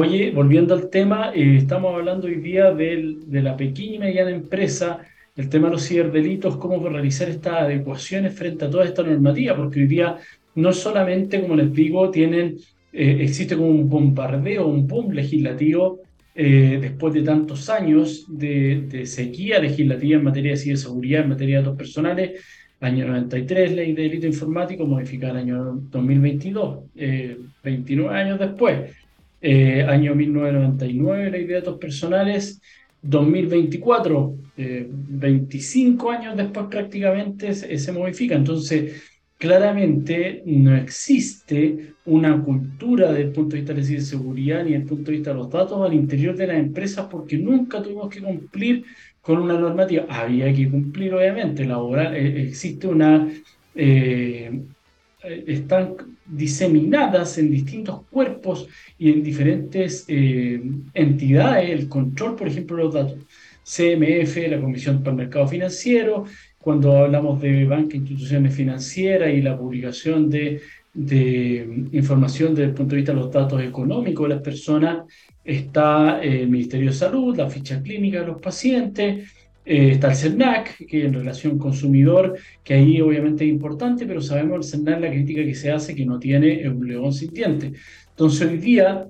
[0.00, 5.00] Oye, volviendo al tema, eh, estamos hablando hoy día de la pequeña y mediana empresa
[5.34, 9.80] el tema de los ciberdelitos, cómo realizar estas adecuaciones frente a toda esta normativa, porque
[9.80, 10.16] hoy día
[10.54, 12.58] no solamente, como les digo, tienen,
[12.92, 15.98] eh, existe como un bombardeo, un boom legislativo
[16.32, 21.62] eh, después de tantos años de, sequía legislativa en materia de ciberseguridad, en materia de
[21.62, 22.40] datos personales,
[22.78, 26.84] año 93, ley de delito informático, modificada el año 2022,
[27.64, 28.92] 29 eh, años después,
[29.42, 32.60] año 1999, ley de datos personales,
[33.02, 38.34] 2024, 25 eh, años después prácticamente se, modifica.
[38.34, 39.02] Entonces,
[39.36, 44.82] claramente no existe una cultura desde el punto de vista de la seguridad ni desde
[44.82, 48.08] el punto de vista de los datos al interior de las empresas porque nunca tuvimos
[48.08, 48.84] que cumplir
[49.20, 50.06] con una normativa.
[50.08, 53.28] Había que cumplir, obviamente, laboral, eh, existe una...
[53.74, 54.62] Eh,
[55.46, 55.94] están
[56.28, 63.18] diseminadas en distintos cuerpos y en diferentes entidades, el control, por ejemplo, de los datos.
[63.68, 66.24] CMF, la Comisión para el Mercado Financiero,
[66.58, 70.62] cuando hablamos de banca instituciones financieras y la publicación de,
[71.92, 75.04] información desde el punto de vista de los datos económicos de las personas,
[75.44, 79.30] está el Ministerio de Salud, la ficha clínica de los pacientes,
[79.68, 84.56] eh, está el CERNAC, que en relación consumidor, que ahí obviamente es importante, pero sabemos
[84.56, 87.78] el CERNAC la crítica que se hace que no tiene un león sin dientes.
[88.08, 89.06] Entonces hoy día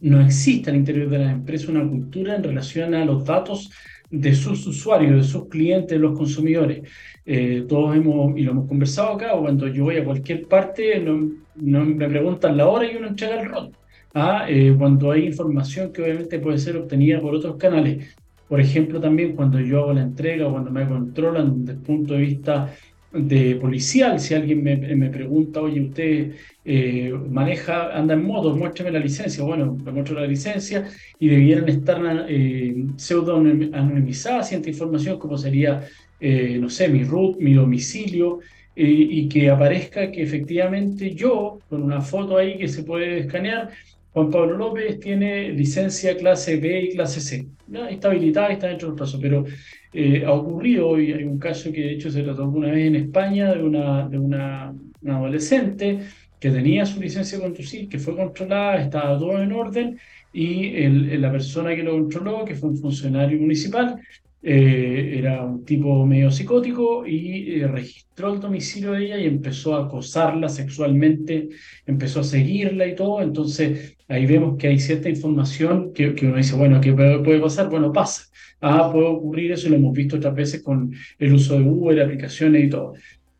[0.00, 3.70] no existe al interior de las empresas una cultura en relación a los datos
[4.10, 6.82] de sus usuarios, de sus clientes, de los consumidores.
[7.24, 11.84] Eh, todos hemos, y lo hemos conversado acá, cuando yo voy a cualquier parte, no,
[11.84, 13.70] me preguntan la hora y uno entrega el rol.
[14.14, 14.46] ¿ah?
[14.48, 18.16] Eh, cuando hay información que obviamente puede ser obtenida por otros canales.
[18.48, 22.20] Por ejemplo, también cuando yo hago la entrega, cuando me controlan desde el punto de
[22.20, 22.72] vista
[23.12, 28.90] de policial, si alguien me, me pregunta, oye, usted eh, maneja, anda en moto, muéstrame
[28.90, 35.18] la licencia, bueno, le muestro la licencia y debieran estar eh, pseudo anonimizadas cierta información
[35.18, 35.84] como sería,
[36.20, 38.40] eh, no sé, mi root, mi domicilio,
[38.78, 43.70] y que aparezca que efectivamente yo, con una foto ahí que se puede escanear,
[44.16, 47.46] Juan Pablo López tiene licencia clase B y clase C.
[47.90, 49.44] Está habilitada, está dentro del plazo, pero
[49.92, 52.96] eh, ha ocurrido hoy, hay un caso que de hecho se trató alguna vez en
[52.96, 54.74] España de una, de una,
[55.06, 55.98] adolescente
[56.40, 59.98] que tenía su licencia de conducir, que fue controlada, estaba todo en orden,
[60.32, 64.00] y la persona que lo controló, que fue un funcionario municipal,
[64.42, 69.74] eh, era un tipo medio psicótico y eh, registró el domicilio de ella y empezó
[69.74, 71.48] a acosarla sexualmente,
[71.84, 73.20] empezó a seguirla y todo.
[73.20, 77.68] Entonces ahí vemos que hay cierta información que, que uno dice, bueno, ¿qué puede pasar?
[77.68, 78.24] Bueno, pasa.
[78.60, 82.64] Ah, puede ocurrir eso, lo hemos visto otras veces con el uso de Uber, aplicaciones
[82.64, 82.94] y todo.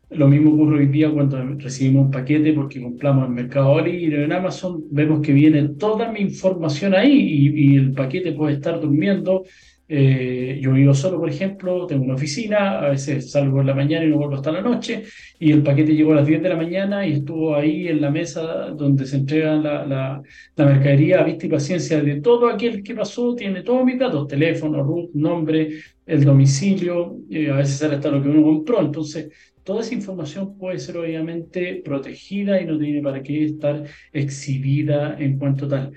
[0.09, 4.31] Lo mismo ocurre hoy día cuando recibimos un paquete porque compramos en Mercado Libre en
[4.31, 9.43] Amazon, vemos que viene toda mi información ahí y, y el paquete puede estar durmiendo
[9.89, 14.05] eh, yo vivo solo, por ejemplo, tengo una oficina, a veces salgo en la mañana
[14.05, 15.03] y no vuelvo hasta la noche,
[15.39, 18.11] y el paquete llegó a las 10 de la mañana y estuvo ahí en la
[18.11, 22.95] mesa donde se entrega la, la, mercadería a vista y paciencia de todo aquel que
[22.95, 25.69] pasó, tiene todos mis datos, teléfono, root, nombre,
[26.05, 28.81] el domicilio, y a veces sale hasta lo que uno compró.
[28.81, 29.29] Entonces,
[29.63, 35.37] toda esa información puede ser obviamente protegida y no tiene para qué estar exhibida en
[35.37, 35.93] cuanto tal.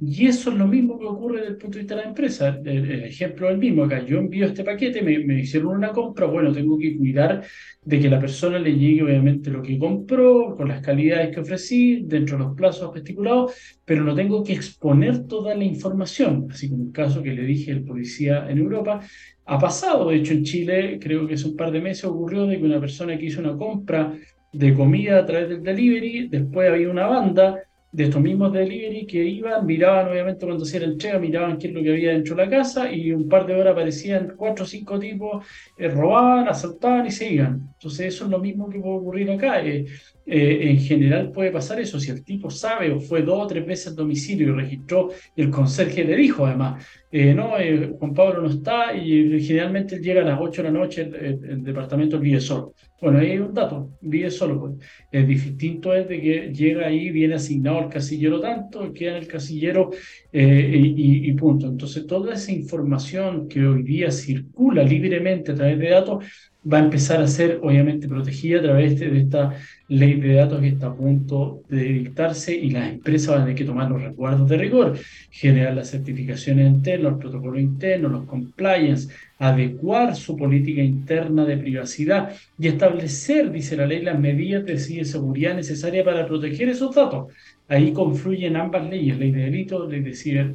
[0.00, 2.60] Y eso es lo mismo que ocurre desde el punto de vista de la empresa.
[2.64, 3.84] El, ejemplo es el mismo.
[3.84, 7.42] Acá yo envío este paquete, me, hicieron una compra, bueno, tengo que cuidar
[7.84, 12.02] de que la persona le llegue obviamente lo que compró, con las calidades que ofrecí,
[12.04, 16.46] dentro de los plazos estipulados, pero no tengo que exponer toda la información.
[16.50, 19.00] Así como el caso que le dije al policía en Europa,
[19.46, 20.10] ha pasado.
[20.10, 22.80] De hecho, en Chile, creo que hace un par de meses ocurrió de que una
[22.80, 24.16] persona que hizo una compra
[24.52, 27.58] de comida a través del delivery, después había una banda
[27.90, 31.72] de estos mismos delivery que iban, miraban obviamente cuando hacía la entrega, miraban qué es
[31.72, 34.68] lo que había dentro de la casa y un par de horas aparecían cuatro o
[34.68, 35.46] cinco tipos,
[35.76, 37.70] eh, robaban, asaltaban y se iban.
[37.72, 39.64] Entonces eso es lo mismo que puede ocurrir acá.
[39.64, 39.86] Eh,
[40.30, 43.64] eh, en general puede pasar eso, si el tipo sabe o fue dos o tres
[43.64, 47.52] veces al domicilio y registró, el conserje le dijo además, no,
[47.98, 51.62] Juan Pablo no está y generalmente él llega a las 8 de la noche, el,
[51.62, 52.74] departamento vive solo.
[53.00, 54.60] Bueno, ahí hay un dato, vive solo.
[54.60, 54.74] Pues.
[55.10, 59.26] El distinto es de que llega ahí, viene asignado al casillero tanto, queda en el
[59.26, 59.88] casillero
[60.30, 61.66] y, y, punto.
[61.66, 66.24] Entonces, toda esa información que hoy día circula libremente a través de datos
[66.70, 69.54] va a empezar a ser obviamente protegida a través de, esta
[69.88, 73.56] ley de datos que está a punto de dictarse y las empresas van a tener
[73.56, 74.98] que tomar los resguardos de rigor,
[75.30, 82.34] generar las certificaciones internas, los protocolos internos, los compliance, adecuar su política interna de privacidad
[82.58, 87.32] y establecer, dice la ley, las medidas de seguridad necesarias para proteger esos datos.
[87.68, 90.52] Ahí confluyen ambas leyes, ley de delitos, ley de, ciber,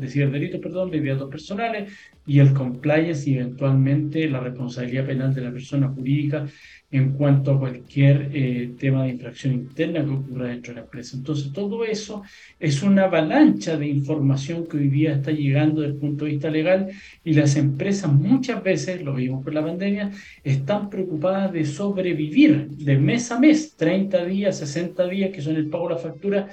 [0.59, 1.93] perdón, ley de datos personales
[2.25, 6.45] y el compliance y eventualmente la responsabilidad penal de la persona jurídica
[6.93, 11.17] en cuanto a cualquier eh, tema de infracción interna que ocurra dentro de la empresa.
[11.17, 12.23] Entonces, todo eso
[12.59, 16.49] es una avalancha de información que hoy día está llegando desde el punto de vista
[16.49, 16.89] legal
[17.25, 20.11] y las empresas muchas veces, lo vimos por la pandemia,
[20.43, 25.67] están preocupadas de sobrevivir de mes a mes, 30 días, 60 días, que son el
[25.67, 26.49] pago de la factura,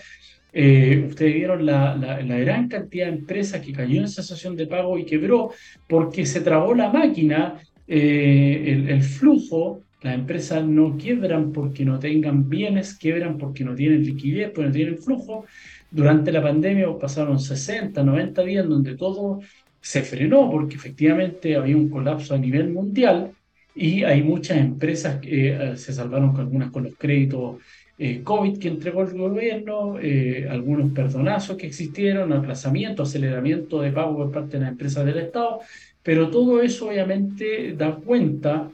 [0.52, 5.04] eh, ustedes vieron la, gran cantidad de empresas que cayó en cesación de pago y
[5.04, 5.52] quebró
[5.88, 9.82] porque se trabó la máquina, eh, el, flujo.
[10.02, 14.72] Las empresas no quiebran porque no tengan bienes, quiebran porque no tienen liquidez, porque no
[14.72, 15.44] tienen flujo.
[15.90, 19.40] Durante la pandemia pasaron 60, 90 días donde todo
[19.80, 23.32] se frenó porque efectivamente había un colapso a nivel mundial
[23.74, 27.56] y hay muchas empresas que eh, se salvaron con algunas con los créditos
[27.98, 34.16] eh, COVID que entregó el gobierno, eh, algunos perdonazos que existieron, aplazamiento, aceleramiento de pago
[34.16, 35.60] por parte de las empresas del Estado,
[36.02, 38.70] pero todo eso obviamente da cuenta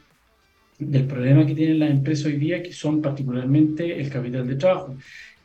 [0.79, 4.97] del problema que tienen las empresas hoy día, que son particularmente el capital de trabajo.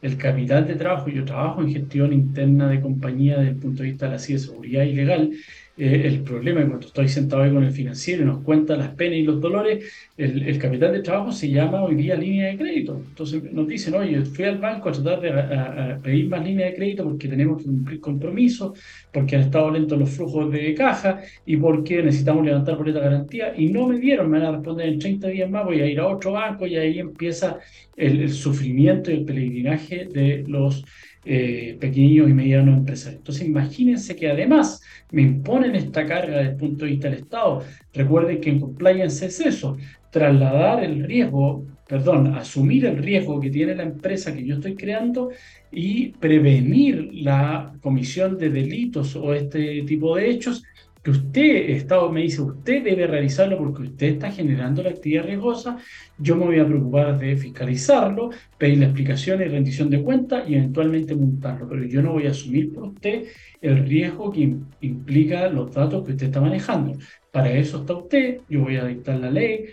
[0.02, 3.90] El capital de trabajo, yo trabajo en gestión interna de compañía desde el punto de
[3.90, 5.32] vista de la ciberseguridad y legal,
[5.78, 9.18] eh, el problema, cuando estoy sentado ahí con el financiero y nos cuenta las penas
[9.18, 9.86] y los dolores,
[10.18, 13.02] el, capital de trabajo se llama hoy día línea de crédito.
[13.08, 17.04] Entonces nos dicen, oye, fui al banco a tratar de pedir más línea de crédito
[17.04, 18.78] porque tenemos que cumplir compromisos,
[19.12, 23.54] porque han estado lentos los flujos de caja y porque necesitamos levantar boleta de garantía
[23.58, 26.00] y no me dieron, me van a responder en 30 días más, voy a ir
[26.00, 27.60] a otro banco y ahí empieza
[28.02, 30.84] el, sufrimiento y el peregrinaje de los
[31.24, 33.20] eh, pequeños y medianos empresarios.
[33.20, 37.64] Entonces imagínense que además me imponen esta carga desde el punto de vista del Estado.
[37.94, 39.78] Recuerden que en compliance es eso,
[40.10, 45.30] trasladar el riesgo, perdón, asumir el riesgo que tiene la empresa que yo estoy creando
[45.72, 50.64] y prevenir la comisión de delitos o este tipo de hechos
[51.04, 55.78] que usted, Estado, me dice, usted debe realizarlo porque usted está generando la actividad riesgosa,
[56.18, 61.68] yo me voy a preocupar de fiscalizarlo, pedirle explicaciones, rendición de cuentas y eventualmente montarlo,
[61.68, 63.26] pero yo no voy a asumir por usted
[63.62, 66.98] el riesgo que implica los datos que usted está manejando.
[67.32, 69.66] Para eso está usted, yo voy a dictar la ley,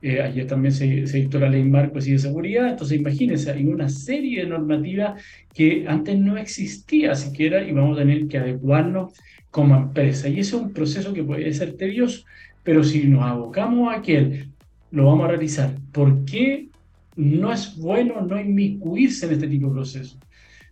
[0.00, 3.88] eh, ayer también se, se, dictó la ley marco de seguridad, entonces imagínense, hay una
[3.88, 5.20] serie de normativas
[5.52, 9.12] que antes no existía siquiera y vamos a tener que adecuarnos
[9.50, 10.28] como empresa.
[10.28, 12.24] Y ese es un proceso que puede ser tedioso,
[12.62, 14.50] pero si nos abocamos a aquel,
[14.90, 15.74] lo vamos a realizar.
[15.92, 16.68] ¿Por qué
[17.16, 20.18] no es bueno no inmiscuirse en este tipo de procesos?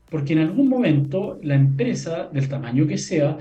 [0.08, 3.38] Porque en algún momento la empresa, del tamaño que sea,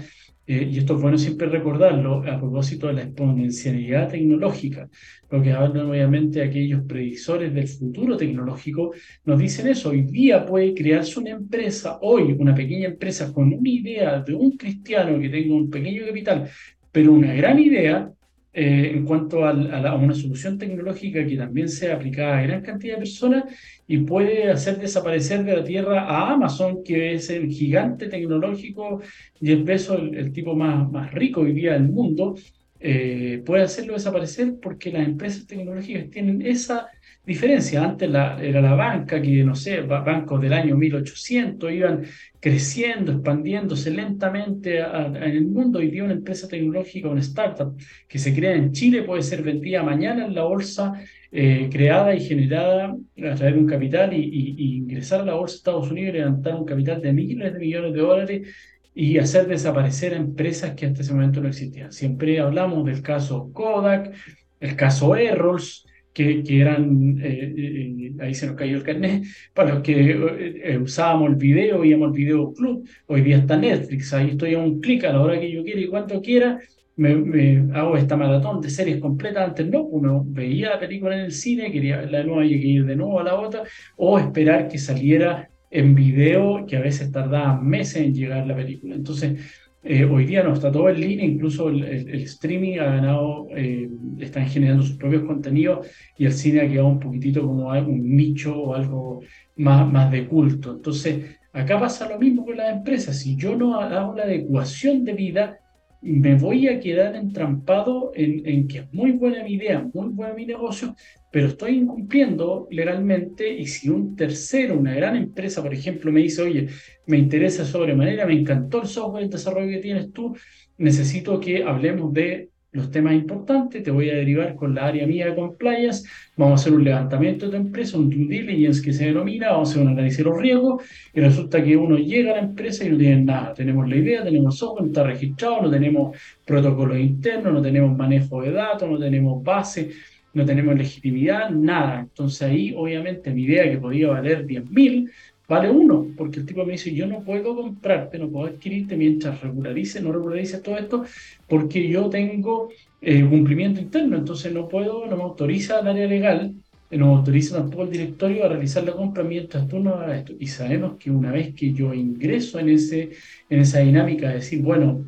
[0.47, 4.89] eh, y esto es bueno siempre recordarlo a propósito de la exponencialidad tecnológica,
[5.29, 8.93] lo que hablan obviamente aquellos predictores del futuro tecnológico,
[9.25, 13.69] nos dicen eso, hoy día puede crearse una empresa, hoy una pequeña empresa con una
[13.69, 16.49] idea de un cristiano que tenga un pequeño capital,
[16.91, 18.11] pero una gran idea,
[18.57, 19.51] eh, en cuanto a,
[19.95, 23.43] una solución tecnológica que también sea aplicada a gran cantidad de personas
[23.85, 29.01] y puede hacer desaparecer de la Tierra a Amazon, que es el gigante tecnológico
[29.41, 32.35] y el peso, el, tipo más, más rico hoy día del mundo,
[32.79, 36.87] eh, puede hacerlo desaparecer porque las empresas tecnológicas tienen esa
[37.25, 37.83] diferencia.
[37.83, 42.03] Antes la, era la banca, que no sé, bancos del año 1800 iban
[42.39, 45.79] creciendo, expandiéndose lentamente en el mundo.
[45.79, 47.75] Hoy día una empresa tecnológica, una startup
[48.07, 50.93] que se crea en Chile puede ser vendida mañana en la bolsa,
[51.31, 55.57] eh, creada y generada a través de un capital y, ingresar a la bolsa de
[55.57, 58.47] Estados Unidos y levantar un capital de miles de millones de dólares
[58.93, 61.91] y hacer desaparecer empresas que hasta ese momento no existían.
[61.91, 64.13] Siempre hablamos del caso Kodak,
[64.61, 69.23] el caso Errols, que, que eran, eh, eh, ahí se nos cayó el carnet,
[69.53, 70.17] para los que
[70.63, 74.59] eh, usábamos el video, veíamos el video club, hoy día está Netflix, ahí estoy a
[74.59, 76.57] un clic a la hora que yo quiera y cuanto quiera,
[76.95, 81.33] me, hago esta maratón de series completas, antes no, uno veía la película en el
[81.33, 83.63] cine, quería nuevo y ir de nuevo a la otra,
[83.97, 88.95] o esperar que saliera en video, que a veces tardaba meses en llegar la película.
[88.95, 93.87] Entonces, eh, hoy día no está todo en línea, incluso el, streaming ha ganado, eh,
[94.19, 98.57] están generando sus propios contenidos y el cine ha quedado un poquitito como un nicho
[98.57, 99.21] o algo
[99.57, 100.71] más, más de culto.
[100.71, 103.19] Entonces, acá pasa lo mismo con las empresas.
[103.19, 105.59] Si yo no hago la adecuación de vida,
[106.05, 110.45] me voy a quedar entrampado en, que es muy buena mi idea, muy buena mi
[110.45, 110.95] negocio,
[111.31, 116.43] pero estoy incumpliendo legalmente y si un tercero, una gran empresa, por ejemplo, me dice,
[116.43, 116.67] oye,
[117.07, 120.35] me interesa sobremanera, me encantó el software, el desarrollo que tienes tú,
[120.77, 125.27] necesito que hablemos de los temas importantes, te voy a derivar con la área mía
[125.27, 129.05] de compliance, vamos a hacer un levantamiento de tu empresa, un due diligence que se
[129.05, 132.35] denomina, vamos a hacer un análisis de los riesgos, y resulta que uno llega a
[132.35, 135.71] la empresa y no tiene nada, tenemos la idea, tenemos software, no está registrado, no
[135.71, 139.91] tenemos protocolos internos, no tenemos manejo de datos, no tenemos base,
[140.33, 142.01] no tenemos legitimidad, nada.
[142.01, 145.09] Entonces ahí, obviamente, mi idea que podía valer 10.000,
[145.47, 149.41] vale uno, porque el tipo me dice, yo no puedo comprarte, no puedo adquirirte mientras
[149.41, 151.05] regularice, no regularice todo esto,
[151.47, 152.69] porque yo tengo
[153.01, 156.53] eh, cumplimiento interno, entonces no puedo, no me autoriza el área legal,
[156.89, 160.19] eh, no me autoriza tampoco el directorio a realizar la compra mientras tú no hagas
[160.19, 160.33] esto.
[160.39, 163.11] Y sabemos que una vez que yo ingreso en, ese,
[163.49, 165.05] en esa dinámica de decir, bueno,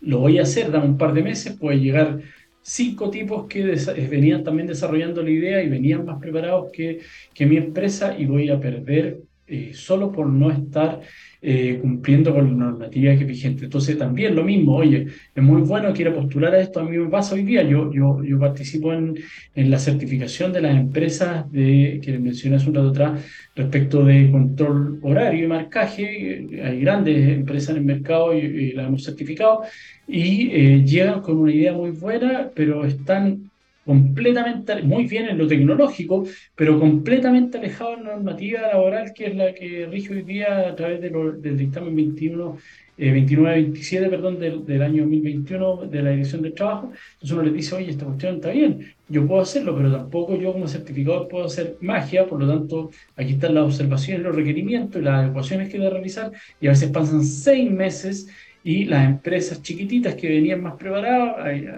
[0.00, 2.20] lo voy a hacer, dame un par de meses, puede llegar
[2.60, 3.62] cinco tipos que
[4.10, 7.00] venían también desarrollando la idea y venían más preparados que,
[7.34, 11.00] que mi empresa y voy a perder eh, solo por no estar
[11.42, 13.64] eh, cumpliendo con la normativa que es vigente.
[13.64, 17.10] Entonces también lo mismo, oye, es muy bueno, quiero postular a esto, a mí me
[17.10, 19.14] pasa hoy día, yo, yo, yo participo en,
[19.54, 23.22] en la certificación de las empresas de, que les mencioné hace un rato atrás
[23.54, 29.04] respecto de control horario y marcaje, hay grandes empresas en el mercado y, las hemos
[29.04, 29.60] certificado
[30.08, 33.50] y eh, llegan con una idea muy buena, pero están
[33.84, 36.24] completamente, muy bien en lo tecnológico,
[36.54, 40.74] pero completamente alejado de la normativa laboral que es la que rige hoy día a
[40.74, 42.56] través del dictamen 21,
[42.96, 46.92] 29-27 perdón, del, del, año 2021 de la Dirección del Trabajo.
[47.14, 50.52] Entonces uno le dice, oye, esta cuestión está bien, yo puedo hacerlo, pero tampoco yo
[50.52, 55.04] como certificador puedo hacer magia, por lo tanto, aquí están las observaciones, los requerimientos y
[55.04, 58.28] las adecuaciones que debe realizar, y a veces pasan seis meses
[58.64, 61.36] y las empresas chiquititas que venían más preparadas,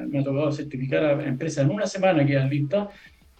[0.08, 2.88] me ha tocado certificar a empresas en una semana que han listas,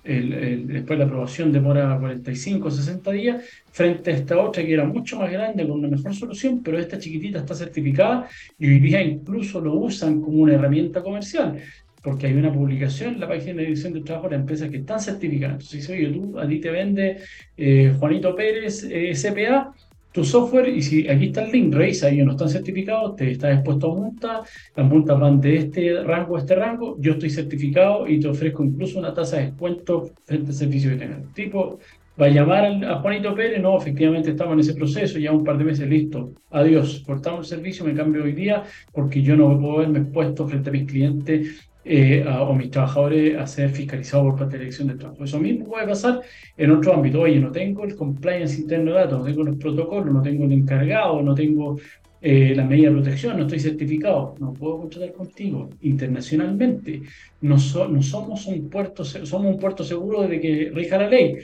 [0.03, 4.85] el, después la aprobación demora 45 o 60 días, frente a esta otra que era
[4.85, 8.29] mucho más grande, con una mejor solución, pero esta chiquitita está certificada
[8.59, 11.61] y hoy día incluso lo usan como una herramienta comercial,
[12.03, 15.01] porque hay una publicación en la página de edición de trabajo de empresas que están
[15.01, 15.55] certificadas.
[15.55, 17.19] Entonces dice, oye, tú, a ti te vende
[17.57, 19.73] eh, Juanito Pérez eh, SPA,
[20.17, 23.53] tu software y si aquí está el link, revisa, ellos no están certificados, te estás
[23.53, 28.09] expuesto a multas, las multas van de este rango a este rango, yo estoy certificado
[28.09, 31.35] y te ofrezco incluso una tasa de descuento frente al servicio que tengas.
[31.35, 31.79] tipo
[32.19, 35.59] va a llamar a Juanito Pérez, no, efectivamente estamos en ese proceso, ya un par
[35.59, 38.63] de meses listo, adiós, cortamos el servicio, me cambio hoy día
[38.95, 43.47] porque yo no puedo verme expuesto frente a mis clientes eh, o mis trabajadores a
[43.47, 45.23] ser fiscalizados por parte de la dirección de trabajo.
[45.23, 46.21] Eso mismo puede pasar
[46.57, 47.21] en otro ámbito.
[47.21, 50.53] Oye, no tengo el compliance interno de datos, no tengo los protocolos, no tengo el
[50.53, 51.77] encargado, no tengo
[52.21, 57.03] eh, la medida de protección, no estoy certificado, no puedo contratar contigo internacionalmente.
[57.43, 61.37] No, no somos un puerto, somos un puerto seguro de que rija la ley,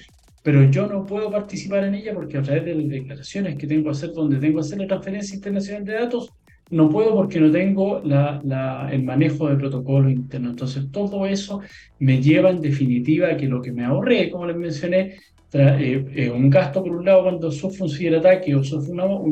[0.42, 3.84] pero yo no puedo participar en ella porque a través de las declaraciones que tengo
[3.84, 6.30] que hacer, donde tengo que hacer la transferencia internacional de datos,
[6.72, 10.50] no puedo porque no tengo el manejo de protocolo interno.
[10.50, 11.60] Entonces, todo eso
[11.98, 15.16] me lleva en definitiva a que lo que me ahorré, como les mencioné,
[15.54, 19.22] eh, eh, un gasto por un lado cuando sufro un ciberataque o, sufro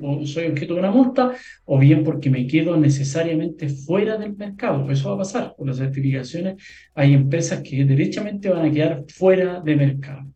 [0.00, 1.32] o soy objeto de una multa,
[1.66, 4.90] o bien porque me quedo necesariamente fuera del mercado.
[4.90, 6.56] Eso va a pasar con las certificaciones.
[6.94, 10.26] Hay empresas que derechamente van a quedar fuera de mercado.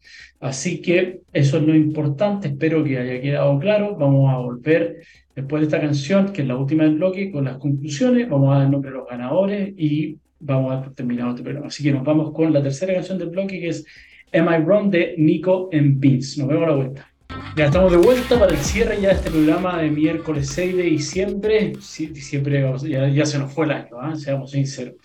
[0.40, 2.48] Así que eso es lo importante.
[2.48, 3.96] Espero que haya quedado claro.
[3.96, 4.98] Vamos a volver
[5.40, 8.58] Después de esta canción, que es la última del bloque, con las conclusiones, vamos a
[8.58, 11.68] dar nombre de los ganadores y vamos a terminar este programa.
[11.68, 13.86] Así que nos vamos con la tercera canción del bloque, que es
[14.34, 16.04] Am I Wrong de Nico and.
[16.04, 17.10] Nos vemos a la vuelta.
[17.56, 20.82] Ya estamos de vuelta para el cierre ya de este programa de miércoles 6 de
[20.82, 21.72] diciembre.
[21.98, 24.16] diciembre ya, ya se nos fue el año, ¿eh?
[24.16, 24.96] seamos sinceros.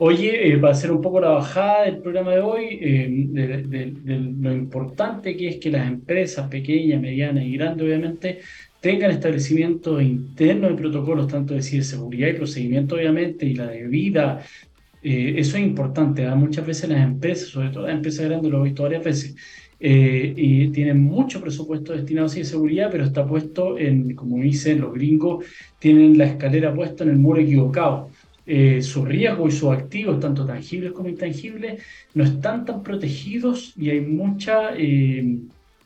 [0.00, 4.18] Oye, eh, para hacer un poco la bajada del programa de hoy, eh, de, de,
[4.38, 8.38] lo importante que es que las empresas pequeñas, medianas y grandes, obviamente,
[8.80, 14.42] tengan establecimientos internos de protocolos, tanto de ciberseguridad y procedimiento, obviamente, y la debida
[15.02, 16.26] Eh, eso es importante.
[16.26, 16.34] ¿ah?
[16.34, 19.36] Muchas veces las empresas, sobre todo las empresas grandes, lo he visto varias veces,
[19.80, 24.92] eh, y tienen mucho presupuesto destinado a seguridad, pero está puesto en, como dicen los
[24.92, 25.44] gringos,
[25.78, 28.10] tienen la escalera puesta en el muro equivocado.
[28.50, 31.82] Eh, sus riesgos y sus activos, tanto tangibles como intangibles,
[32.14, 35.38] no están tan protegidos y hay mucha, eh,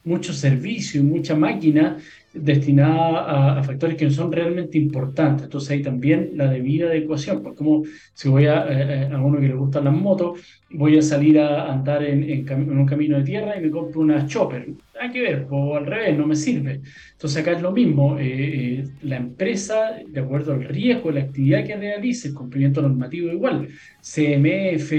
[0.04, 1.98] mucho servicio y mucha máquina
[2.34, 5.44] destinada a, factores que no son realmente importantes.
[5.44, 7.82] Entonces hay también la debida adecuación, porque como
[8.14, 10.40] si voy a, eh, a uno que le gustan las motos,
[10.70, 14.68] voy a salir a andar en, un camino de tierra y me compro una chopper.
[14.98, 16.80] Hay que ver, o al revés, no me sirve.
[17.12, 21.66] Entonces acá es lo mismo, eh, eh, la empresa, de acuerdo al riesgo, la actividad
[21.66, 23.68] que realice, el cumplimiento normativo igual,
[24.00, 24.92] CMF,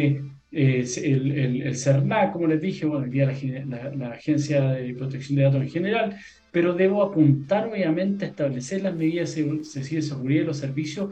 [0.53, 3.31] el, el, CERNAC, como les dije, bueno, día
[3.67, 6.15] la, la, Agencia de Protección de Datos en general,
[6.51, 11.09] pero debo apuntar obviamente a establecer las medidas de seguridad de los servicios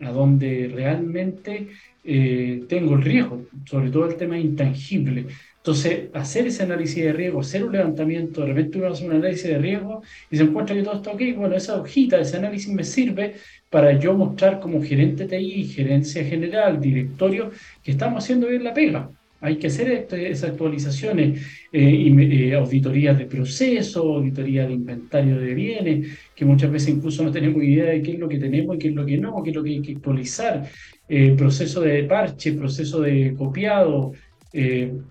[0.00, 1.68] a donde realmente
[2.02, 5.26] eh, tengo el riesgo, sobre todo el tema intangible.
[5.60, 9.44] Entonces, hacer ese análisis de riesgo, hacer un levantamiento, de repente uno hace un análisis
[9.44, 12.82] de riesgo y se encuentra que todo está ok, bueno, esa hojita, ese análisis me
[12.82, 13.34] sirve
[13.68, 17.50] para yo mostrar como gerente TI, gerencia general, directorio,
[17.82, 19.10] que estamos haciendo bien la pega.
[19.42, 21.40] Hay que hacer este, esas actualizaciones,
[21.72, 27.30] eh, eh, auditorías de proceso, auditoría de inventario de bienes, que muchas veces incluso no
[27.30, 29.50] tenemos idea de qué es lo que tenemos y qué es lo que no, qué
[29.50, 30.68] es lo que hay que actualizar,
[31.08, 34.12] eh, proceso de parche, proceso de copiado,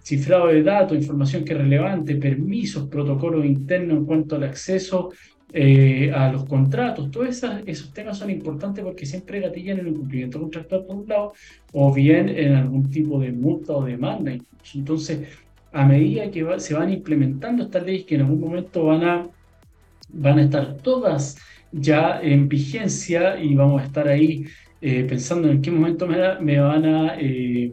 [0.02, 5.12] cifrado de datos, información que es relevante, permisos, protocolos internos en cuanto al acceso
[5.52, 10.86] eh, a los contratos, todos esos, temas son importantes porque siempre gatillan el cumplimiento contractual
[10.86, 11.34] por un lado
[11.74, 14.32] o bien en algún tipo de multa o demanda.
[14.76, 15.28] Entonces,
[15.72, 19.28] a medida que se van implementando estas leyes que en algún momento van a,
[20.10, 21.38] van a estar todas
[21.72, 24.46] ya en vigencia y vamos a estar ahí
[24.82, 27.20] eh, pensando en qué momento me, van a...
[27.20, 27.72] Eh,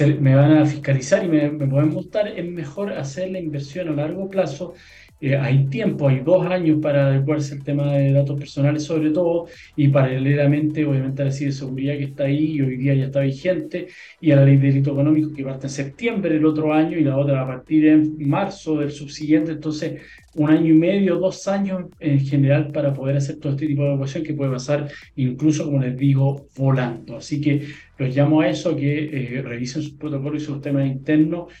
[0.00, 3.92] me van a fiscalizar y me, me pueden multar, es mejor hacer la inversión a
[3.92, 4.74] largo plazo
[5.22, 9.46] eh, hay tiempo, hay dos años para adecuarse al tema de datos personales sobre todo
[9.76, 13.20] y paralelamente obviamente a la de seguridad que está ahí y hoy día ya está
[13.20, 13.86] vigente
[14.20, 17.04] y a la ley de delito económico que parte en septiembre del otro año y
[17.04, 20.00] la otra a partir de marzo del subsiguiente, entonces
[20.34, 23.90] un año y medio, dos años en general para poder hacer todo este tipo de
[23.90, 27.18] adecuación que puede pasar incluso, como les digo, volando.
[27.18, 27.66] Así que
[27.98, 31.52] los llamo a eso, que eh, revisen sus protocolos y sus temas internos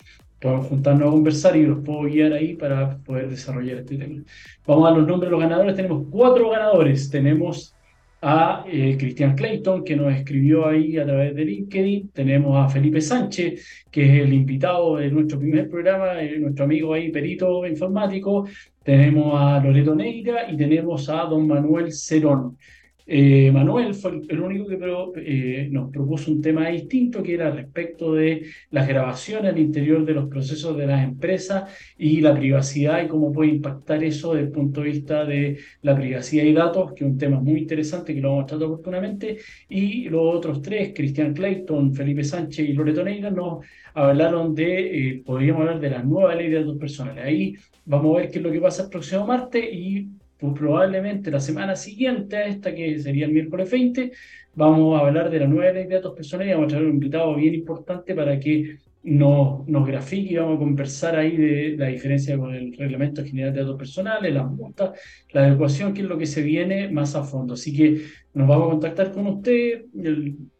[0.42, 4.22] podemos juntarnos a conversar y los puedo guiar ahí para poder desarrollar este tema.
[4.66, 5.76] Vamos a los nombres de los ganadores.
[5.76, 7.08] Tenemos cuatro ganadores.
[7.08, 7.74] Tenemos
[8.20, 12.10] a eh, Cristian Clayton, que nos escribió ahí a través de LinkedIn.
[12.10, 16.92] Tenemos a Felipe Sánchez, que es el invitado de nuestro primer programa, eh, nuestro amigo
[16.92, 18.46] ahí, perito informático.
[18.82, 22.58] Tenemos a Loreto Neira y tenemos a don Manuel Cerón.
[23.06, 24.78] Eh, Manuel fue el, único que
[25.16, 30.14] eh, nos propuso un tema distinto que era respecto de las grabaciones al interior de
[30.14, 34.52] los procesos de las empresas y la privacidad y cómo puede impactar eso desde el
[34.52, 38.20] punto de vista de la privacidad y datos, que es un tema muy interesante que
[38.20, 39.38] lo vamos a tratar oportunamente.
[39.68, 45.22] Y los otros tres, Cristian Clayton, Felipe Sánchez y Loreto Neira, nos hablaron de, eh,
[45.24, 47.24] podríamos hablar de la nueva ley de datos personales.
[47.24, 50.08] Ahí vamos a ver qué es lo que pasa el próximo martes y
[50.42, 54.10] pues probablemente la semana siguiente a esta, que sería el miércoles 20,
[54.56, 56.94] vamos a hablar de la nueva ley de datos personales y vamos a traer un
[56.94, 61.86] invitado bien importante para que nos, nos grafique y vamos a conversar ahí de la
[61.86, 64.98] diferencia con el Reglamento General de Datos Personales, las multas,
[65.32, 67.54] la adecuación, que es lo que se viene más a fondo.
[67.54, 68.02] Así que
[68.34, 69.84] nos vamos a contactar con usted,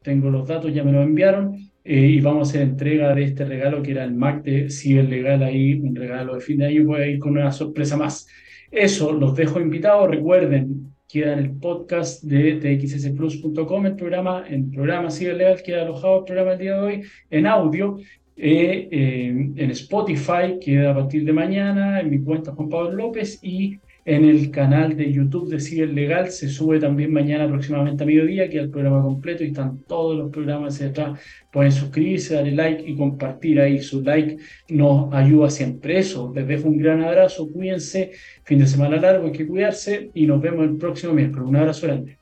[0.00, 3.44] tengo los datos, ya me los enviaron, eh, y vamos a hacer entrega de este
[3.44, 7.00] regalo que era el Mac de Ciberlegal ahí, un regalo de fin de año, voy
[7.00, 8.28] a ir con una sorpresa más.
[8.72, 10.08] Eso, los dejo invitados.
[10.08, 16.24] Recuerden, queda en el podcast de txsplus.com el programa, en programa Ciberlegal, queda alojado el
[16.24, 17.98] programa el día de hoy en audio.
[18.34, 23.78] Eh, en Spotify queda a partir de mañana, en mi cuenta Juan Pablo López y
[24.04, 26.30] en el canal de YouTube de Ciber Legal.
[26.30, 30.16] Se sube también mañana aproximadamente a mediodía, que es el programa completo y están todos
[30.16, 31.20] los programas hacia atrás.
[31.50, 33.80] Pueden suscribirse, darle like y compartir ahí.
[33.80, 34.38] Su like
[34.68, 35.98] nos ayuda siempre.
[35.98, 38.12] Eso, les dejo un gran abrazo, cuídense.
[38.44, 41.48] Fin de semana largo, hay que cuidarse y nos vemos el próximo miércoles.
[41.48, 42.21] Un abrazo grande.